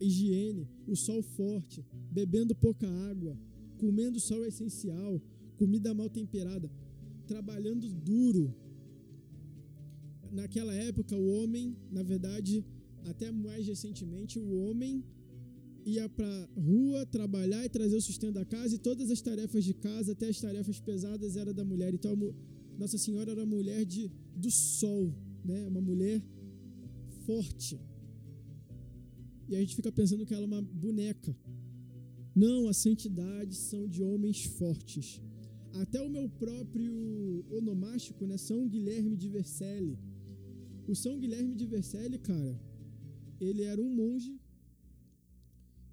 higiene, 0.00 0.68
o 0.86 0.94
sol 0.94 1.22
forte, 1.22 1.84
bebendo 2.10 2.54
pouca 2.54 2.88
água, 3.10 3.36
comendo 3.78 4.20
sol 4.20 4.44
essencial, 4.44 5.20
comida 5.56 5.94
mal 5.94 6.08
temperada, 6.08 6.70
trabalhando 7.26 7.88
duro. 7.88 8.54
Naquela 10.30 10.74
época, 10.74 11.16
o 11.16 11.26
homem, 11.34 11.76
na 11.90 12.02
verdade, 12.02 12.64
até 13.04 13.30
mais 13.30 13.66
recentemente, 13.66 14.38
o 14.38 14.56
homem 14.56 15.04
ia 15.86 16.08
para 16.08 16.48
rua 16.56 17.06
trabalhar 17.06 17.64
e 17.64 17.68
trazer 17.68 17.96
o 17.96 18.00
sustento 18.00 18.34
da 18.34 18.44
casa 18.44 18.74
e 18.74 18.78
todas 18.78 19.08
as 19.08 19.20
tarefas 19.20 19.62
de 19.64 19.72
casa, 19.72 20.12
até 20.12 20.28
as 20.28 20.40
tarefas 20.40 20.80
pesadas, 20.80 21.36
era 21.36 21.54
da 21.54 21.64
mulher. 21.64 21.94
Então, 21.94 22.12
Nossa 22.76 22.98
Senhora 22.98 23.30
era 23.30 23.46
mulher 23.46 23.84
de, 23.84 24.10
do 24.34 24.50
sol, 24.50 25.14
né? 25.44 25.64
uma 25.68 25.80
mulher 25.80 26.20
forte. 27.24 27.80
E 29.48 29.54
a 29.54 29.60
gente 29.60 29.76
fica 29.76 29.92
pensando 29.92 30.26
que 30.26 30.34
ela 30.34 30.42
é 30.42 30.46
uma 30.46 30.60
boneca. 30.60 31.36
Não, 32.34 32.68
a 32.68 32.74
santidade 32.74 33.54
são 33.54 33.88
de 33.88 34.02
homens 34.02 34.44
fortes. 34.44 35.22
Até 35.72 36.02
o 36.02 36.10
meu 36.10 36.28
próprio 36.28 37.44
onomástico, 37.48 38.26
né, 38.26 38.36
São 38.36 38.66
Guilherme 38.66 39.16
de 39.16 39.28
Vercelli. 39.28 39.96
O 40.88 40.94
São 40.96 41.16
Guilherme 41.18 41.54
de 41.54 41.66
Vercelli, 41.66 42.18
cara, 42.18 42.60
ele 43.40 43.62
era 43.62 43.80
um 43.80 43.88
monge 43.88 44.40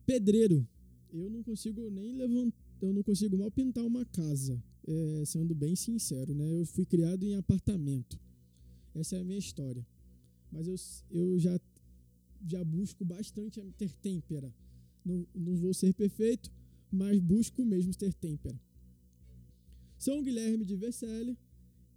pedreiro. 0.05 0.67
Eu 1.11 1.29
não 1.29 1.43
consigo 1.43 1.89
nem 1.89 2.15
levantar, 2.15 2.57
eu 2.81 2.93
não 2.93 3.03
consigo 3.03 3.37
mal 3.37 3.51
pintar 3.51 3.85
uma 3.85 4.03
casa, 4.05 4.61
é, 4.87 5.23
sendo 5.25 5.53
bem 5.53 5.75
sincero, 5.75 6.33
né? 6.33 6.59
Eu 6.59 6.65
fui 6.65 6.85
criado 6.85 7.23
em 7.23 7.35
apartamento. 7.35 8.19
Essa 8.95 9.17
é 9.17 9.19
a 9.19 9.23
minha 9.23 9.37
história. 9.37 9.85
Mas 10.51 10.67
eu, 10.67 10.75
eu 11.11 11.39
já 11.39 11.59
já 12.45 12.63
busco 12.63 13.05
bastante 13.05 13.61
ter 13.77 13.93
têmpera. 13.93 14.53
Não, 15.05 15.25
não 15.33 15.55
vou 15.55 15.73
ser 15.73 15.93
perfeito, 15.93 16.51
mas 16.91 17.19
busco 17.19 17.63
mesmo 17.63 17.95
ter 17.95 18.13
têmpera. 18.13 18.59
São 19.97 20.21
Guilherme 20.21 20.65
de 20.65 20.75
Vercelli, 20.75 21.37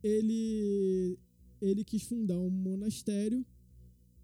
ele, 0.03 1.19
ele 1.61 1.85
quis 1.85 2.05
fundar 2.05 2.39
um 2.39 2.51
monastério 2.51 3.45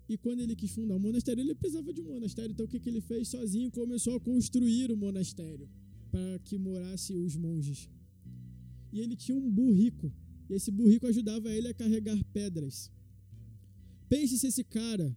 e 0.09 0.17
quando 0.17 0.41
ele 0.41 0.55
quis 0.55 0.71
fundar 0.71 0.97
um 0.97 0.99
monastério, 0.99 1.43
ele 1.43 1.55
precisava 1.55 1.93
de 1.93 2.01
um 2.01 2.09
monastério. 2.15 2.53
Então, 2.53 2.67
o 2.67 2.69
que, 2.69 2.81
que 2.81 2.89
ele 2.89 3.01
fez 3.01 3.29
sozinho? 3.29 3.71
Começou 3.71 4.17
a 4.17 4.21
construir 4.21 4.91
o 4.91 4.97
monastério 4.97 5.69
para 6.11 6.39
que 6.41 6.59
morasse 6.59 7.15
os 7.15 7.37
monges. 7.37 7.89
E 8.93 9.01
ele 9.01 9.17
tinha 9.17 9.37
um 9.37 9.51
burrico. 9.51 10.13
E 10.51 10.55
esse 10.55 10.71
burrico 10.71 11.07
ajudava 11.07 11.51
ele 11.51 11.69
a 11.69 11.75
carregar 11.75 12.23
pedras. 12.33 12.91
Pense 14.09 14.39
se 14.39 14.47
esse 14.47 14.65
cara 14.65 15.17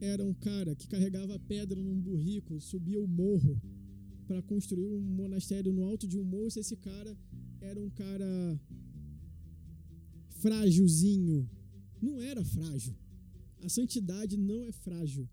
era 0.00 0.24
um 0.24 0.34
cara 0.34 0.74
que 0.74 0.88
carregava 0.88 1.38
pedra 1.38 1.80
num 1.80 2.00
burrico, 2.00 2.60
subia 2.60 3.00
o 3.00 3.06
morro 3.06 3.60
para 4.26 4.42
construir 4.42 4.86
um 4.86 5.00
monastério 5.00 5.72
no 5.72 5.84
alto 5.84 6.08
de 6.08 6.18
um 6.18 6.24
morro. 6.24 6.50
Se 6.50 6.58
esse 6.58 6.76
cara 6.76 7.16
era 7.60 7.78
um 7.78 7.90
cara 7.90 8.60
frágilzinho, 10.40 11.48
não 12.00 12.20
era 12.20 12.44
frágil. 12.44 12.96
A 13.66 13.68
santidade 13.68 14.36
não 14.36 14.64
é 14.64 14.72
frágil. 14.72 15.28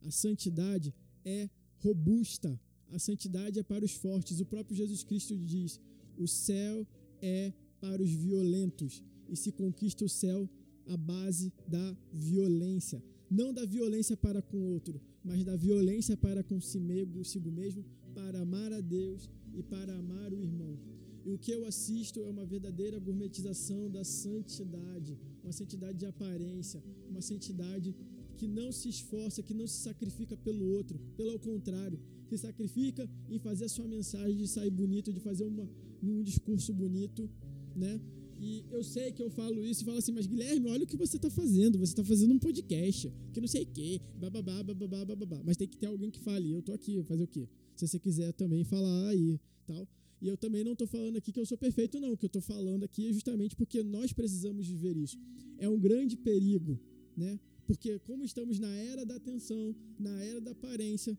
A 0.00 0.10
santidade 0.10 0.94
é 1.24 1.50
robusta. 1.78 2.50
A 2.96 2.98
santidade 2.98 3.58
é 3.58 3.62
para 3.62 3.84
os 3.84 3.94
fortes. 4.04 4.40
O 4.40 4.46
próprio 4.46 4.76
Jesus 4.76 5.02
Cristo 5.02 5.36
diz: 5.36 5.80
o 6.16 6.26
céu 6.26 6.86
é 7.20 7.52
para 7.80 8.02
os 8.02 8.12
violentos 8.24 9.04
e 9.28 9.36
se 9.36 9.50
conquista 9.52 10.04
o 10.04 10.08
céu 10.08 10.48
à 10.86 10.96
base 10.96 11.52
da 11.66 11.96
violência 12.12 13.02
não 13.30 13.52
da 13.52 13.64
violência 13.64 14.16
para 14.16 14.40
com 14.40 14.56
o 14.56 14.72
outro, 14.72 15.00
mas 15.22 15.44
da 15.44 15.56
violência 15.56 16.16
para 16.16 16.42
consigo 16.42 17.50
mesmo, 17.50 17.84
para 18.14 18.40
amar 18.40 18.72
a 18.72 18.80
Deus 18.80 19.28
e 19.54 19.62
para 19.62 19.94
amar 19.94 20.32
o 20.32 20.42
irmão. 20.42 20.78
E 21.24 21.30
o 21.30 21.38
que 21.38 21.50
eu 21.50 21.66
assisto 21.66 22.20
é 22.20 22.30
uma 22.30 22.46
verdadeira 22.46 22.98
gourmetização 22.98 23.90
da 23.90 24.02
santidade, 24.02 25.18
uma 25.48 25.52
santidade 25.52 25.98
de 25.98 26.06
aparência, 26.06 26.82
uma 27.08 27.22
santidade 27.22 27.96
que 28.36 28.46
não 28.46 28.70
se 28.70 28.88
esforça, 28.88 29.42
que 29.42 29.54
não 29.54 29.66
se 29.66 29.78
sacrifica 29.82 30.36
pelo 30.36 30.64
outro, 30.76 30.98
pelo 31.16 31.38
contrário, 31.38 31.98
se 32.28 32.36
sacrifica 32.38 33.08
em 33.28 33.38
fazer 33.38 33.64
a 33.64 33.68
sua 33.68 33.88
mensagem 33.88 34.36
de 34.36 34.46
sair 34.46 34.70
bonito, 34.70 35.12
de 35.12 35.20
fazer 35.20 35.44
uma, 35.44 35.68
um 36.02 36.22
discurso 36.22 36.72
bonito, 36.72 37.28
né? 37.74 38.00
E 38.40 38.64
eu 38.70 38.84
sei 38.84 39.10
que 39.10 39.20
eu 39.20 39.30
falo 39.30 39.64
isso 39.64 39.82
e 39.82 39.84
falo 39.84 39.98
assim, 39.98 40.12
mas 40.12 40.26
Guilherme, 40.26 40.68
olha 40.68 40.84
o 40.84 40.86
que 40.86 40.96
você 40.96 41.16
está 41.16 41.28
fazendo. 41.28 41.78
Você 41.78 41.92
está 41.92 42.04
fazendo 42.04 42.32
um 42.34 42.38
podcast, 42.38 43.12
que 43.32 43.40
não 43.40 43.48
sei 43.48 43.64
o 43.64 43.66
quê, 43.66 44.00
bababá, 44.16 44.62
bababá, 44.62 45.04
bababá. 45.04 45.42
Mas 45.44 45.56
tem 45.56 45.66
que 45.66 45.76
ter 45.76 45.86
alguém 45.86 46.10
que 46.10 46.20
fale. 46.20 46.52
Eu 46.52 46.62
tô 46.62 46.72
aqui, 46.72 47.02
fazer 47.02 47.24
o 47.24 47.26
quê? 47.26 47.48
Se 47.74 47.88
você 47.88 47.98
quiser 47.98 48.32
também 48.34 48.62
falar 48.62 49.08
aí, 49.08 49.40
tal. 49.66 49.88
E 50.20 50.26
eu 50.26 50.36
também 50.36 50.64
não 50.64 50.72
estou 50.72 50.86
falando 50.86 51.16
aqui 51.16 51.30
que 51.30 51.38
eu 51.38 51.46
sou 51.46 51.56
perfeito, 51.56 52.00
não. 52.00 52.12
O 52.12 52.16
que 52.16 52.24
eu 52.24 52.28
estou 52.28 52.42
falando 52.42 52.84
aqui 52.84 53.08
é 53.08 53.12
justamente 53.12 53.54
porque 53.54 53.82
nós 53.82 54.12
precisamos 54.12 54.66
viver 54.66 54.96
isso. 54.96 55.16
É 55.58 55.68
um 55.68 55.78
grande 55.78 56.16
perigo, 56.16 56.78
né? 57.16 57.38
Porque 57.66 57.98
como 58.00 58.24
estamos 58.24 58.58
na 58.58 58.74
era 58.76 59.04
da 59.04 59.16
atenção, 59.16 59.74
na 59.98 60.22
era 60.22 60.40
da 60.40 60.52
aparência, 60.52 61.16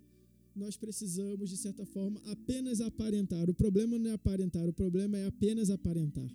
nós 0.56 0.76
precisamos, 0.76 1.50
de 1.50 1.58
certa 1.58 1.86
forma, 1.86 2.20
apenas 2.26 2.82
aparentar. 2.82 3.50
O 3.50 3.54
problema 3.54 3.98
não 3.98 4.10
é 4.10 4.14
aparentar, 4.14 4.68
o 4.68 4.74
problema 4.74 5.18
é 5.18 5.26
apenas 5.26 5.70
aparentar. 5.70 6.30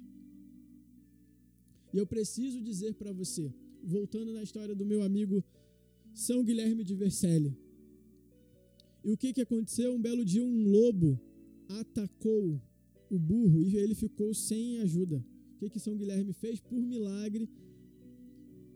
E 1.92 1.99
eu 1.99 2.06
preciso 2.06 2.61
dizer 2.61 2.94
para 2.94 3.12
você, 3.12 3.52
voltando 3.83 4.33
na 4.33 4.42
história 4.42 4.75
do 4.75 4.87
meu 4.87 5.02
amigo 5.02 5.44
São 6.14 6.42
Guilherme 6.42 6.83
de 6.83 6.94
Vercelli. 6.94 7.56
E 9.04 9.12
o 9.12 9.16
que, 9.16 9.33
que 9.35 9.42
aconteceu? 9.42 9.94
Um 9.94 10.00
belo 10.00 10.25
dia, 10.25 10.42
um 10.42 10.71
lobo 10.71 11.21
atacou 11.81 12.61
o 13.11 13.19
burro 13.19 13.62
e 13.62 13.76
ele 13.76 13.95
ficou 13.95 14.33
sem 14.35 14.78
ajuda. 14.78 15.25
O 15.54 15.59
que, 15.59 15.71
que 15.71 15.81
São 15.81 15.97
Guilherme 15.97 16.33
fez? 16.33 16.61
Por 16.61 16.81
milagre, 16.81 17.49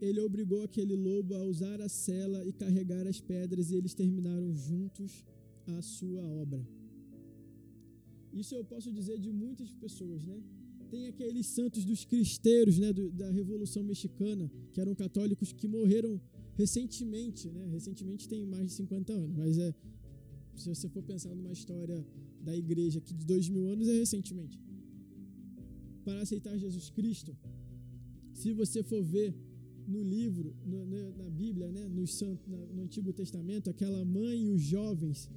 ele 0.01 0.19
obrigou 0.21 0.61
aquele 0.61 0.95
lobo 0.95 1.35
a 1.35 1.43
usar 1.43 1.81
a 1.81 1.89
sela 1.89 2.45
e 2.45 2.53
carregar 2.53 3.05
as 3.05 3.19
pedras, 3.19 3.69
e 3.69 3.75
eles 3.75 3.93
terminaram 3.93 4.53
juntos 4.53 5.25
a 5.67 5.81
sua 5.81 6.23
obra. 6.23 6.65
Isso 8.31 8.55
eu 8.55 8.63
posso 8.63 8.91
dizer 8.91 9.19
de 9.19 9.31
muitas 9.31 9.71
pessoas, 9.73 10.23
né? 10.23 10.41
Tem 10.89 11.07
aqueles 11.07 11.45
santos 11.47 11.85
dos 11.85 12.03
cristeiros, 12.05 12.79
né, 12.79 12.91
do, 12.91 13.11
da 13.11 13.29
Revolução 13.29 13.83
Mexicana, 13.83 14.51
que 14.71 14.81
eram 14.81 14.95
católicos 14.95 15.51
que 15.51 15.67
morreram 15.67 16.19
recentemente, 16.55 17.49
né? 17.49 17.67
Recentemente 17.67 18.27
tem 18.27 18.45
mais 18.45 18.67
de 18.67 18.73
50 18.73 19.13
anos, 19.13 19.35
mas 19.35 19.57
é 19.57 19.73
se 20.55 20.67
você 20.67 20.89
for 20.89 21.03
pensar 21.03 21.33
numa 21.35 21.51
história 21.51 22.05
da 22.49 22.55
igreja 22.63 22.99
que 22.99 23.13
de 23.13 23.25
dois 23.25 23.47
mil 23.53 23.65
anos 23.73 23.87
é 23.87 23.95
recentemente. 24.03 24.57
Para 26.05 26.21
aceitar 26.21 26.57
Jesus 26.65 26.89
Cristo, 26.89 27.31
se 28.33 28.49
você 28.53 28.81
for 28.91 29.03
ver 29.03 29.29
no 29.93 30.01
livro, 30.03 30.55
no, 30.65 30.85
na 31.21 31.29
Bíblia, 31.29 31.71
né, 31.71 31.83
no, 31.87 32.03
no 32.75 32.81
Antigo 32.87 33.11
Testamento, 33.21 33.69
aquela 33.69 34.03
mãe 34.05 34.37
e 34.45 34.49
os 34.49 34.61
jovens 34.61 35.29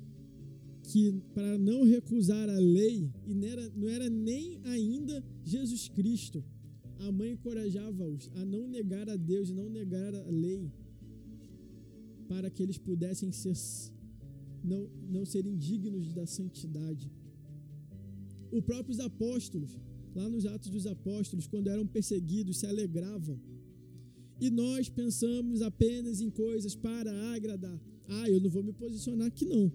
que 0.84 1.22
para 1.34 1.56
não 1.58 1.84
recusar 1.84 2.48
a 2.48 2.58
lei, 2.58 3.10
e 3.26 3.34
não 3.34 3.48
era, 3.48 3.68
não 3.80 3.88
era 3.88 4.08
nem 4.10 4.58
ainda 4.64 5.22
Jesus 5.44 5.88
Cristo, 5.88 6.44
a 6.98 7.10
mãe 7.12 7.32
encorajava-os 7.32 8.30
a 8.34 8.44
não 8.44 8.66
negar 8.66 9.08
a 9.08 9.16
Deus 9.16 9.48
e 9.50 9.54
não 9.54 9.68
negar 9.68 10.14
a 10.14 10.24
lei, 10.30 10.70
para 12.28 12.50
que 12.50 12.62
eles 12.62 12.78
pudessem 12.78 13.30
ser, 13.32 13.56
não, 14.62 14.88
não 15.08 15.24
serem 15.24 15.56
dignos 15.56 16.12
da 16.12 16.26
santidade. 16.26 17.10
Os 18.50 18.62
próprios 18.62 19.00
apóstolos, 19.00 19.78
lá 20.14 20.28
nos 20.28 20.44
Atos 20.46 20.70
dos 20.70 20.86
Apóstolos, 20.86 21.46
quando 21.46 21.68
eram 21.68 21.86
perseguidos, 21.86 22.58
se 22.58 22.66
alegravam. 22.66 23.40
E 24.40 24.50
nós 24.50 24.88
pensamos 24.88 25.62
apenas 25.62 26.20
em 26.20 26.30
coisas 26.30 26.74
para 26.74 27.12
agradar. 27.32 27.80
Ah, 28.08 28.28
eu 28.28 28.40
não 28.40 28.50
vou 28.50 28.62
me 28.62 28.72
posicionar 28.72 29.28
aqui 29.28 29.46
não. 29.46 29.72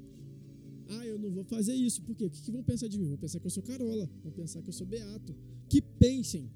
Ah, 0.90 1.06
eu 1.06 1.18
não 1.18 1.32
vou 1.32 1.44
fazer 1.44 1.74
isso. 1.74 2.02
Por 2.02 2.16
quê? 2.16 2.26
O 2.26 2.30
que 2.30 2.52
vão 2.52 2.64
pensar 2.64 2.88
de 2.88 2.98
mim? 3.00 3.08
Vão 3.08 3.18
pensar 3.18 3.40
que 3.40 3.48
eu 3.48 3.52
sou 3.52 3.64
carola. 3.64 4.10
Vão 4.24 4.32
pensar 4.32 4.62
que 4.62 4.70
eu 4.70 4.74
sou 4.74 4.86
beato. 4.86 5.36
Que 5.70 5.82
pensem. 5.82 6.50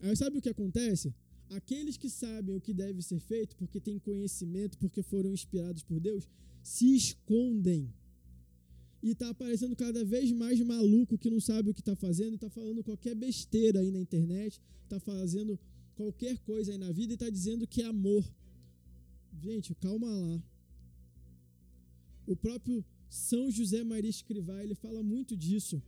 Aí 0.00 0.16
sabe 0.16 0.38
o 0.38 0.40
que 0.40 0.48
acontece? 0.48 1.14
Aqueles 1.50 1.96
que 1.96 2.08
sabem 2.08 2.54
o 2.54 2.60
que 2.60 2.72
deve 2.72 3.02
ser 3.02 3.18
feito, 3.18 3.56
porque 3.56 3.80
têm 3.80 3.98
conhecimento, 3.98 4.78
porque 4.78 5.02
foram 5.02 5.32
inspirados 5.32 5.82
por 5.82 5.98
Deus, 5.98 6.28
se 6.62 6.94
escondem. 6.94 7.92
E 9.02 9.10
está 9.10 9.30
aparecendo 9.30 9.74
cada 9.74 10.04
vez 10.04 10.30
mais 10.30 10.60
maluco 10.60 11.18
que 11.18 11.28
não 11.28 11.40
sabe 11.40 11.70
o 11.70 11.74
que 11.74 11.80
está 11.80 11.96
fazendo, 11.96 12.34
está 12.34 12.48
falando 12.48 12.84
qualquer 12.84 13.16
besteira 13.16 13.80
aí 13.80 13.90
na 13.90 13.98
internet, 13.98 14.60
está 14.84 15.00
fazendo 15.00 15.58
qualquer 15.96 16.38
coisa 16.38 16.70
aí 16.70 16.78
na 16.78 16.92
vida 16.92 17.14
e 17.14 17.14
está 17.14 17.28
dizendo 17.28 17.66
que 17.66 17.82
é 17.82 17.86
amor. 17.86 18.24
Gente, 19.40 19.74
calma 19.74 20.08
lá. 20.08 20.42
O 22.26 22.36
próprio 22.36 22.84
São 23.08 23.50
José 23.50 23.82
Maria 23.82 24.10
Escrivá, 24.10 24.62
ele 24.62 24.76
fala 24.76 25.02
muito 25.02 25.36
disso, 25.36 25.82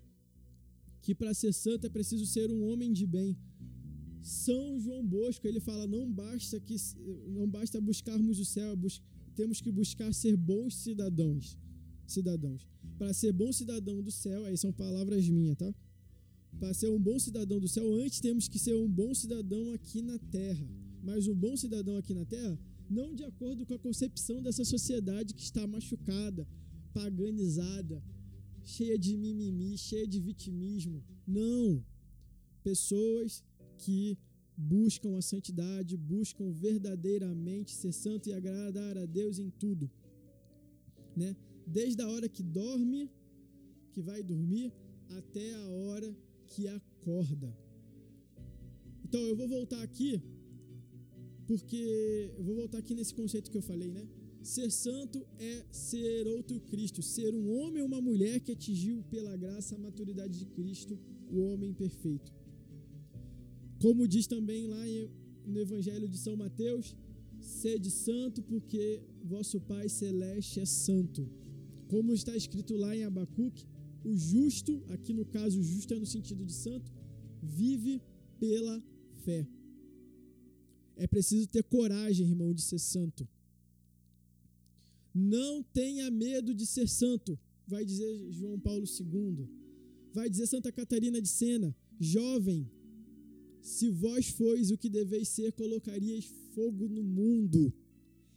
que 1.02 1.14
para 1.14 1.32
ser 1.34 1.52
santo 1.52 1.86
é 1.86 1.90
preciso 1.90 2.26
ser 2.26 2.50
um 2.50 2.64
homem 2.68 2.92
de 2.92 3.06
bem. 3.06 3.36
São 4.22 4.78
João 4.78 5.04
Bosco, 5.04 5.46
ele 5.46 5.60
fala, 5.60 5.86
não 5.86 6.10
basta 6.10 6.60
que 6.60 6.76
não 7.28 7.48
basta 7.48 7.80
buscarmos 7.80 8.38
o 8.38 8.44
céu, 8.44 8.76
bus 8.76 9.02
temos 9.34 9.60
que 9.60 9.70
buscar 9.70 10.12
ser 10.14 10.36
bons 10.36 10.74
cidadãos. 10.76 11.58
Cidadãos. 12.06 12.68
Para 12.98 13.12
ser 13.12 13.32
bom 13.32 13.52
cidadão 13.52 14.02
do 14.02 14.10
céu, 14.10 14.44
aí 14.44 14.56
são 14.56 14.72
palavras 14.72 15.28
minhas, 15.28 15.56
tá? 15.56 15.74
Para 16.60 16.74
ser 16.74 16.90
um 16.90 17.00
bom 17.00 17.18
cidadão 17.18 17.58
do 17.58 17.66
céu, 17.66 17.92
antes 17.94 18.20
temos 18.20 18.46
que 18.46 18.58
ser 18.58 18.74
um 18.74 18.88
bom 18.88 19.14
cidadão 19.14 19.72
aqui 19.72 20.02
na 20.02 20.18
terra. 20.18 20.68
Mas 21.02 21.26
um 21.26 21.34
bom 21.34 21.56
cidadão 21.56 21.96
aqui 21.96 22.14
na 22.14 22.24
terra 22.24 22.58
não 22.88 23.14
de 23.14 23.24
acordo 23.24 23.64
com 23.64 23.74
a 23.74 23.78
concepção 23.78 24.42
dessa 24.42 24.64
sociedade 24.64 25.34
que 25.34 25.42
está 25.42 25.66
machucada, 25.66 26.46
paganizada, 26.92 28.02
cheia 28.64 28.98
de 28.98 29.16
mimimi, 29.16 29.78
cheia 29.78 30.06
de 30.06 30.20
vitimismo. 30.20 31.02
Não. 31.26 31.82
Pessoas 32.62 33.42
que 33.82 34.18
buscam 34.56 35.12
a 35.16 35.22
santidade, 35.32 35.96
buscam 35.96 36.46
verdadeiramente 36.52 37.70
ser 37.80 37.92
santo 38.04 38.28
e 38.28 38.32
agradar 38.32 38.96
a 38.98 39.06
Deus 39.06 39.38
em 39.38 39.50
tudo. 39.62 39.90
Né? 41.16 41.30
Desde 41.66 42.00
a 42.02 42.08
hora 42.12 42.28
que 42.28 42.42
dorme, 42.42 43.10
que 43.92 44.00
vai 44.00 44.22
dormir, 44.22 44.72
até 45.18 45.54
a 45.54 45.66
hora 45.68 46.10
que 46.46 46.68
acorda. 46.68 47.50
Então 49.04 49.20
eu 49.30 49.36
vou 49.36 49.48
voltar 49.48 49.82
aqui 49.82 50.22
porque 51.46 52.32
eu 52.38 52.44
vou 52.44 52.54
voltar 52.54 52.78
aqui 52.78 52.94
nesse 52.94 53.14
conceito 53.14 53.50
que 53.50 53.58
eu 53.58 53.62
falei, 53.62 53.90
né? 53.92 54.06
Ser 54.42 54.70
santo 54.70 55.18
é 55.38 55.64
ser 55.70 56.26
outro 56.26 56.58
Cristo, 56.60 57.02
ser 57.02 57.34
um 57.34 57.46
homem 57.58 57.82
ou 57.82 57.88
uma 57.88 58.00
mulher 58.00 58.40
que 58.40 58.52
atingiu 58.52 59.02
pela 59.10 59.36
graça 59.36 59.74
a 59.74 59.78
maturidade 59.78 60.38
de 60.38 60.46
Cristo, 60.46 60.98
o 61.30 61.40
homem 61.48 61.72
perfeito. 61.72 62.32
Como 63.82 64.06
diz 64.06 64.28
também 64.28 64.68
lá 64.68 64.84
no 65.44 65.58
Evangelho 65.58 66.08
de 66.08 66.16
São 66.16 66.36
Mateus, 66.36 66.96
sede 67.40 67.90
santo 67.90 68.40
porque 68.40 69.02
vosso 69.24 69.60
Pai 69.60 69.88
celeste 69.88 70.60
é 70.60 70.64
santo. 70.64 71.28
Como 71.88 72.14
está 72.14 72.36
escrito 72.36 72.76
lá 72.76 72.96
em 72.96 73.02
Abacuque, 73.02 73.66
o 74.04 74.16
justo, 74.16 74.84
aqui 74.88 75.12
no 75.12 75.24
caso 75.24 75.58
o 75.58 75.64
justo 75.64 75.94
é 75.94 75.98
no 75.98 76.06
sentido 76.06 76.44
de 76.46 76.52
santo, 76.52 76.92
vive 77.42 78.00
pela 78.38 78.80
fé. 79.24 79.48
É 80.96 81.08
preciso 81.08 81.48
ter 81.48 81.64
coragem, 81.64 82.28
irmão, 82.28 82.54
de 82.54 82.62
ser 82.62 82.78
santo. 82.78 83.28
Não 85.12 85.60
tenha 85.60 86.08
medo 86.08 86.54
de 86.54 86.66
ser 86.66 86.88
santo, 86.88 87.36
vai 87.66 87.84
dizer 87.84 88.30
João 88.30 88.60
Paulo 88.60 88.84
II. 88.86 89.48
Vai 90.14 90.30
dizer 90.30 90.46
Santa 90.46 90.70
Catarina 90.70 91.20
de 91.20 91.28
Sena, 91.28 91.74
jovem, 91.98 92.70
se 93.62 93.88
vós 93.88 94.28
fois 94.28 94.70
o 94.70 94.76
que 94.76 94.88
deveis 94.88 95.28
ser, 95.28 95.52
colocarias 95.52 96.24
fogo 96.54 96.88
no 96.88 97.02
mundo. 97.02 97.72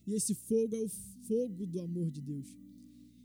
E 0.06 0.14
esse 0.14 0.36
fogo 0.36 0.76
é 0.76 0.82
o 0.82 0.88
fogo 1.28 1.66
do 1.66 1.82
amor 1.82 2.12
de 2.12 2.22
Deus. 2.22 2.48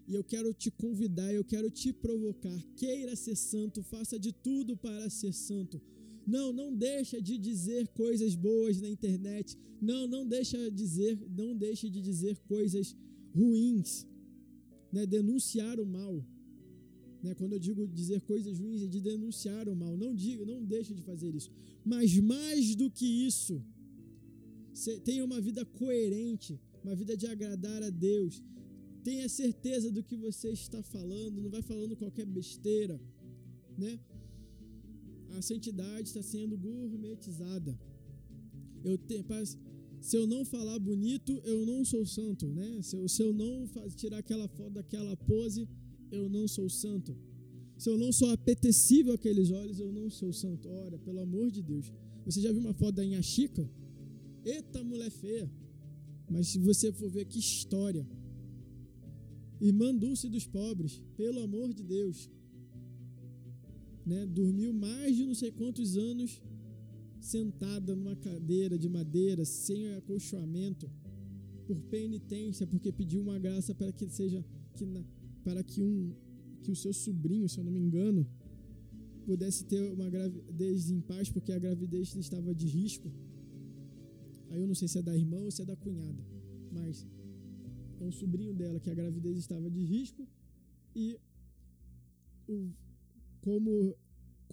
E 0.09 0.15
eu 0.15 0.25
quero 0.25 0.53
te 0.53 0.71
convidar, 0.71 1.33
eu 1.33 1.45
quero 1.45 1.71
te 1.71 1.93
provocar. 1.93 2.61
Queira 2.75 3.15
ser 3.15 3.37
santo, 3.37 3.83
faça 3.83 4.19
de 4.19 4.33
tudo 4.33 4.77
para 4.77 5.09
ser 5.11 5.33
santo. 5.33 5.81
Não, 6.27 6.53
não 6.53 6.75
deixa 6.75 7.21
de 7.21 7.37
dizer 7.37 7.87
coisas 7.89 8.35
boas 8.35 8.81
na 8.81 8.89
internet. 8.89 9.57
Não, 9.81 10.07
não 10.09 10.27
deixa 10.27 10.59
de 10.71 10.77
dizer, 10.77 11.19
não 11.37 11.55
deixe 11.55 11.89
de 11.89 12.01
dizer 12.01 12.37
coisas 12.49 12.97
ruins, 13.35 14.07
né? 14.93 15.07
Denunciar 15.07 15.79
o 15.79 15.87
mal. 15.87 16.25
Né? 17.23 17.35
Quando 17.35 17.53
eu 17.53 17.59
digo 17.59 17.87
dizer 17.87 18.21
coisas 18.23 18.59
ruins, 18.59 18.83
é 18.83 18.87
de 18.87 19.01
denunciar 19.01 19.69
o 19.69 19.77
mal. 19.77 19.97
Não 19.97 20.15
diga, 20.15 20.45
não 20.45 20.65
deixe 20.65 20.95
de 20.95 21.03
fazer 21.03 21.35
isso. 21.35 21.51
Mas 21.85 22.17
mais 22.19 22.75
do 22.75 22.91
que 22.91 23.07
isso, 23.07 23.63
tenha 25.05 25.25
uma 25.25 25.41
vida 25.41 25.65
coerente, 25.65 26.59
uma 26.85 26.95
vida 26.95 27.17
de 27.17 27.27
agradar 27.27 27.83
a 27.83 27.91
Deus. 27.91 28.43
Tenha 29.03 29.29
certeza 29.29 29.91
do 29.91 30.03
que 30.03 30.17
você 30.17 30.51
está 30.51 30.83
falando, 30.83 31.41
não 31.41 31.51
vai 31.51 31.63
falando 31.63 31.97
qualquer 31.97 32.27
besteira, 32.27 33.01
né? 33.77 33.99
a 35.37 35.43
santidade 35.43 36.09
está 36.09 36.23
sendo 36.23 36.57
gourmetizada. 36.57 37.79
Eu 38.85 38.99
se 40.01 40.17
eu 40.17 40.27
não 40.27 40.45
falar 40.45 40.79
bonito, 40.79 41.41
eu 41.45 41.65
não 41.67 41.85
sou 41.85 42.07
santo, 42.07 42.47
né? 42.47 42.81
Se 42.83 42.97
eu, 42.97 43.07
se 43.07 43.23
eu 43.23 43.33
não 43.33 43.69
tirar 43.95 44.19
aquela 44.19 44.49
foto 44.49 44.71
daquela 44.71 45.15
pose, 45.17 45.69
eu 46.11 46.29
não 46.29 46.47
sou 46.49 46.69
santo. 46.69 47.17
Se 47.77 47.89
eu 47.89 47.97
não 47.97 48.13
sou 48.13 48.31
apetecível 48.31 49.15
aqueles 49.15 49.51
olhos, 49.51 49.79
eu 49.81 49.93
não 49.93 50.11
sou 50.11 50.33
santo. 50.33 50.69
Ora, 50.69 50.99
pelo 50.99 51.21
amor 51.21 51.51
de 51.51 51.63
Deus. 51.63 51.93
Você 52.27 52.41
já 52.41 52.53
viu 52.53 52.61
uma 52.61 52.75
foto 52.75 52.97
da 52.97 53.05
Inha 53.05 53.23
Chica? 53.23 53.69
Eita, 54.45 54.85
mulher 54.85 55.11
feia. 55.11 55.51
Mas 56.29 56.49
se 56.49 56.59
você 56.59 56.93
for 56.93 57.11
ver 57.11 57.25
que 57.25 57.39
história. 57.39 58.07
Irmã 59.61 59.95
Dulce 59.95 60.29
dos 60.29 60.47
pobres, 60.47 61.03
pelo 61.17 61.41
amor 61.41 61.73
de 61.73 61.83
Deus 61.83 62.31
né, 64.11 64.27
dormiu 64.27 64.73
mais 64.73 65.17
de 65.17 65.25
não 65.25 65.35
sei 65.35 65.51
quantos 65.53 65.97
anos 65.97 66.43
sentada 67.21 67.95
numa 67.95 68.17
cadeira 68.17 68.79
de 68.79 68.89
madeira, 68.89 69.45
sem 69.45 69.93
acolchoamento, 69.95 70.91
por 71.67 71.79
penitência, 71.83 72.67
porque 72.67 72.91
pediu 72.91 73.21
uma 73.21 73.39
graça 73.39 73.75
para 73.75 73.93
que 73.93 74.09
seja 74.09 74.45
que 74.75 74.87
na, 74.87 75.05
para 75.51 75.65
que 75.65 75.83
um 75.83 76.15
que 76.63 76.71
o 76.71 76.77
seu 76.77 76.93
sobrinho, 76.93 77.49
se 77.49 77.59
eu 77.59 77.65
não 77.65 77.73
me 77.73 77.81
engano, 77.81 78.23
pudesse 79.25 79.65
ter 79.65 79.83
uma 79.97 80.09
gravidez 80.09 80.91
em 80.91 81.01
paz, 81.01 81.29
porque 81.35 81.53
a 81.53 81.59
gravidez 81.59 82.15
estava 82.15 82.55
de 82.55 82.67
risco. 82.67 83.09
Aí 84.51 84.61
eu 84.61 84.69
não 84.69 84.77
sei 84.81 84.87
se 84.87 84.99
é 84.99 85.03
da 85.03 85.17
irmã 85.17 85.41
ou 85.47 85.51
se 85.51 85.63
é 85.63 85.65
da 85.65 85.77
cunhada. 85.77 86.23
mas 86.71 87.07
é 88.01 88.05
um 88.05 88.13
sobrinho 88.13 88.55
dela 88.55 88.79
que 88.79 88.91
a 88.91 88.95
gravidez 88.95 89.37
estava 89.39 89.69
de 89.71 89.83
risco 89.95 90.23
e 90.95 91.19
o, 92.49 92.57
como 93.41 93.97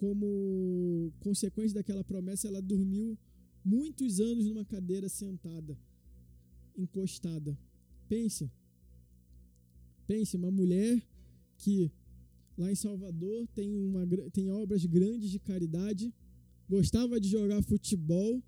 como 0.02 1.12
consequência 1.20 1.74
daquela 1.74 2.04
promessa 2.04 2.48
ela 2.48 2.62
dormiu 2.62 3.18
muitos 3.64 4.20
anos 4.20 4.44
numa 4.46 4.64
cadeira 4.64 5.08
sentada, 5.08 5.76
encostada. 6.76 7.58
Pense, 8.08 8.50
pense 10.08 10.36
uma 10.36 10.50
mulher 10.50 11.00
que 11.58 11.92
lá 12.56 12.72
em 12.72 12.74
Salvador 12.74 13.46
tem 13.54 13.70
uma 13.76 14.04
tem 14.32 14.50
obras 14.50 14.84
grandes 14.86 15.30
de 15.30 15.38
caridade, 15.38 16.12
gostava 16.68 17.20
de 17.20 17.28
jogar 17.28 17.62
futebol 17.62 18.42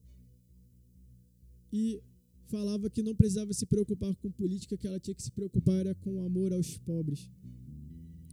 e 1.73 2.03
falava 2.47 2.91
que 2.91 3.03
não 3.03 3.15
precisava 3.15 3.53
se 3.53 3.65
preocupar 3.67 4.17
com 4.17 4.31
política, 4.33 4.77
que 4.77 4.87
ela 4.87 4.99
tinha 4.99 5.15
que 5.15 5.23
se 5.23 5.31
preocupar 5.31 5.77
era 5.77 5.95
com 5.95 6.17
o 6.17 6.25
amor 6.25 6.53
aos 6.53 6.79
pobres. 6.79 7.31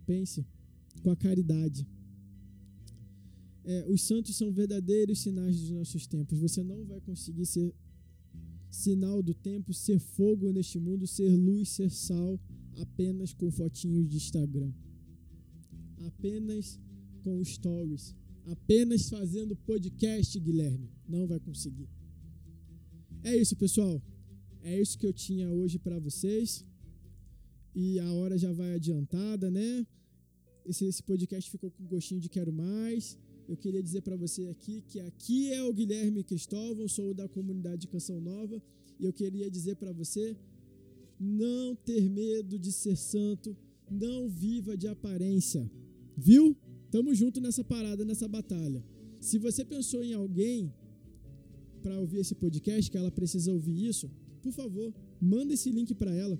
Pense, 0.05 0.43
com 1.03 1.11
a 1.11 1.15
caridade. 1.15 1.85
É, 3.63 3.85
os 3.89 4.01
santos 4.01 4.35
são 4.35 4.51
verdadeiros 4.51 5.19
sinais 5.19 5.59
dos 5.59 5.69
nossos 5.69 6.07
tempos. 6.07 6.39
Você 6.39 6.63
não 6.63 6.85
vai 6.85 7.01
conseguir 7.01 7.45
ser 7.45 7.75
sinal 8.71 9.21
do 9.21 9.33
tempo, 9.33 9.73
ser 9.73 9.99
fogo 9.99 10.51
neste 10.51 10.79
mundo, 10.79 11.05
ser 11.05 11.29
luz, 11.35 11.69
ser 11.69 11.91
sal, 11.91 12.39
apenas 12.81 13.33
com 13.33 13.51
fotinhos 13.51 14.07
de 14.07 14.17
Instagram. 14.17 14.71
Apenas 16.05 16.79
com 17.23 17.43
stories. 17.43 18.15
Apenas 18.45 19.09
fazendo 19.09 19.55
podcast, 19.55 20.39
Guilherme. 20.39 20.89
Não 21.07 21.27
vai 21.27 21.39
conseguir. 21.39 21.89
É 23.23 23.35
isso, 23.35 23.55
pessoal. 23.55 24.01
É 24.61 24.79
isso 24.79 24.97
que 24.97 25.05
eu 25.05 25.13
tinha 25.13 25.51
hoje 25.51 25.77
para 25.79 25.99
vocês. 25.99 26.65
E 27.75 27.99
a 27.99 28.11
hora 28.13 28.37
já 28.37 28.51
vai 28.51 28.73
adiantada, 28.73 29.51
né? 29.51 29.85
Esse, 30.65 30.85
esse 30.85 31.03
podcast 31.03 31.49
ficou 31.49 31.71
com 31.71 31.85
gostinho 31.85 32.19
de 32.19 32.29
quero 32.29 32.51
mais. 32.51 33.17
Eu 33.47 33.55
queria 33.55 33.81
dizer 33.81 34.01
para 34.01 34.17
você 34.17 34.47
aqui 34.47 34.81
que 34.81 34.99
aqui 34.99 35.51
é 35.53 35.63
o 35.63 35.73
Guilherme 35.73 36.23
Cristóvão, 36.23 36.87
sou 36.87 37.13
da 37.13 37.29
comunidade 37.29 37.81
de 37.81 37.87
Canção 37.87 38.19
Nova, 38.19 38.61
e 38.99 39.05
eu 39.05 39.13
queria 39.13 39.49
dizer 39.49 39.75
para 39.75 39.93
você 39.93 40.35
não 41.19 41.75
ter 41.75 42.09
medo 42.09 42.57
de 42.59 42.71
ser 42.71 42.95
santo, 42.95 43.55
não 43.89 44.27
viva 44.29 44.77
de 44.77 44.87
aparência. 44.87 45.69
Viu? 46.15 46.55
Tamo 46.91 47.13
junto 47.13 47.41
nessa 47.41 47.63
parada, 47.63 48.05
nessa 48.05 48.27
batalha. 48.27 48.83
Se 49.19 49.37
você 49.37 49.65
pensou 49.65 50.03
em 50.03 50.13
alguém 50.13 50.73
para 51.81 51.99
ouvir 51.99 52.19
esse 52.19 52.35
podcast, 52.35 52.89
que 52.89 52.97
ela 52.97 53.11
precisa 53.11 53.51
ouvir 53.51 53.87
isso, 53.87 54.09
por 54.41 54.51
favor, 54.51 54.93
manda 55.21 55.53
esse 55.53 55.69
link 55.69 55.93
para 55.95 56.13
ela. 56.13 56.39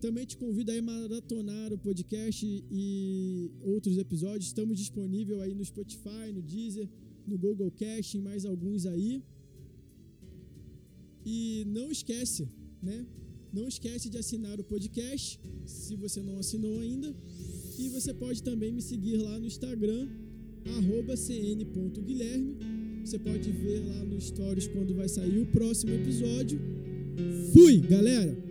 Também 0.00 0.24
te 0.24 0.36
convido 0.36 0.72
a 0.72 0.82
maratonar 0.82 1.72
o 1.72 1.78
podcast 1.78 2.46
e 2.70 3.50
outros 3.62 3.98
episódios. 3.98 4.46
Estamos 4.46 4.78
disponíveis 4.78 5.38
aí 5.40 5.54
no 5.54 5.64
Spotify, 5.64 6.32
no 6.32 6.40
Deezer, 6.40 6.88
no 7.26 7.36
Google 7.36 7.70
Cast, 7.70 8.18
mais 8.18 8.44
alguns 8.44 8.86
aí. 8.86 9.22
E 11.24 11.64
não 11.66 11.90
esquece, 11.90 12.48
né? 12.82 13.06
Não 13.52 13.66
esquece 13.68 14.08
de 14.08 14.18
assinar 14.18 14.58
o 14.60 14.64
podcast, 14.64 15.40
se 15.66 15.96
você 15.96 16.20
não 16.22 16.38
assinou 16.38 16.78
ainda. 16.80 17.14
E 17.78 17.88
você 17.88 18.12
pode 18.12 18.42
também 18.42 18.72
me 18.72 18.82
seguir 18.82 19.16
lá 19.16 19.38
no 19.38 19.46
Instagram, 19.46 20.08
cn.guilherme 21.16 22.80
você 23.04 23.18
pode 23.18 23.50
ver 23.50 23.80
lá 23.86 24.04
no 24.04 24.20
Stories 24.20 24.68
quando 24.68 24.94
vai 24.94 25.08
sair 25.08 25.38
o 25.40 25.46
próximo 25.46 25.92
episódio. 25.92 26.60
Fui, 27.52 27.78
galera! 27.78 28.49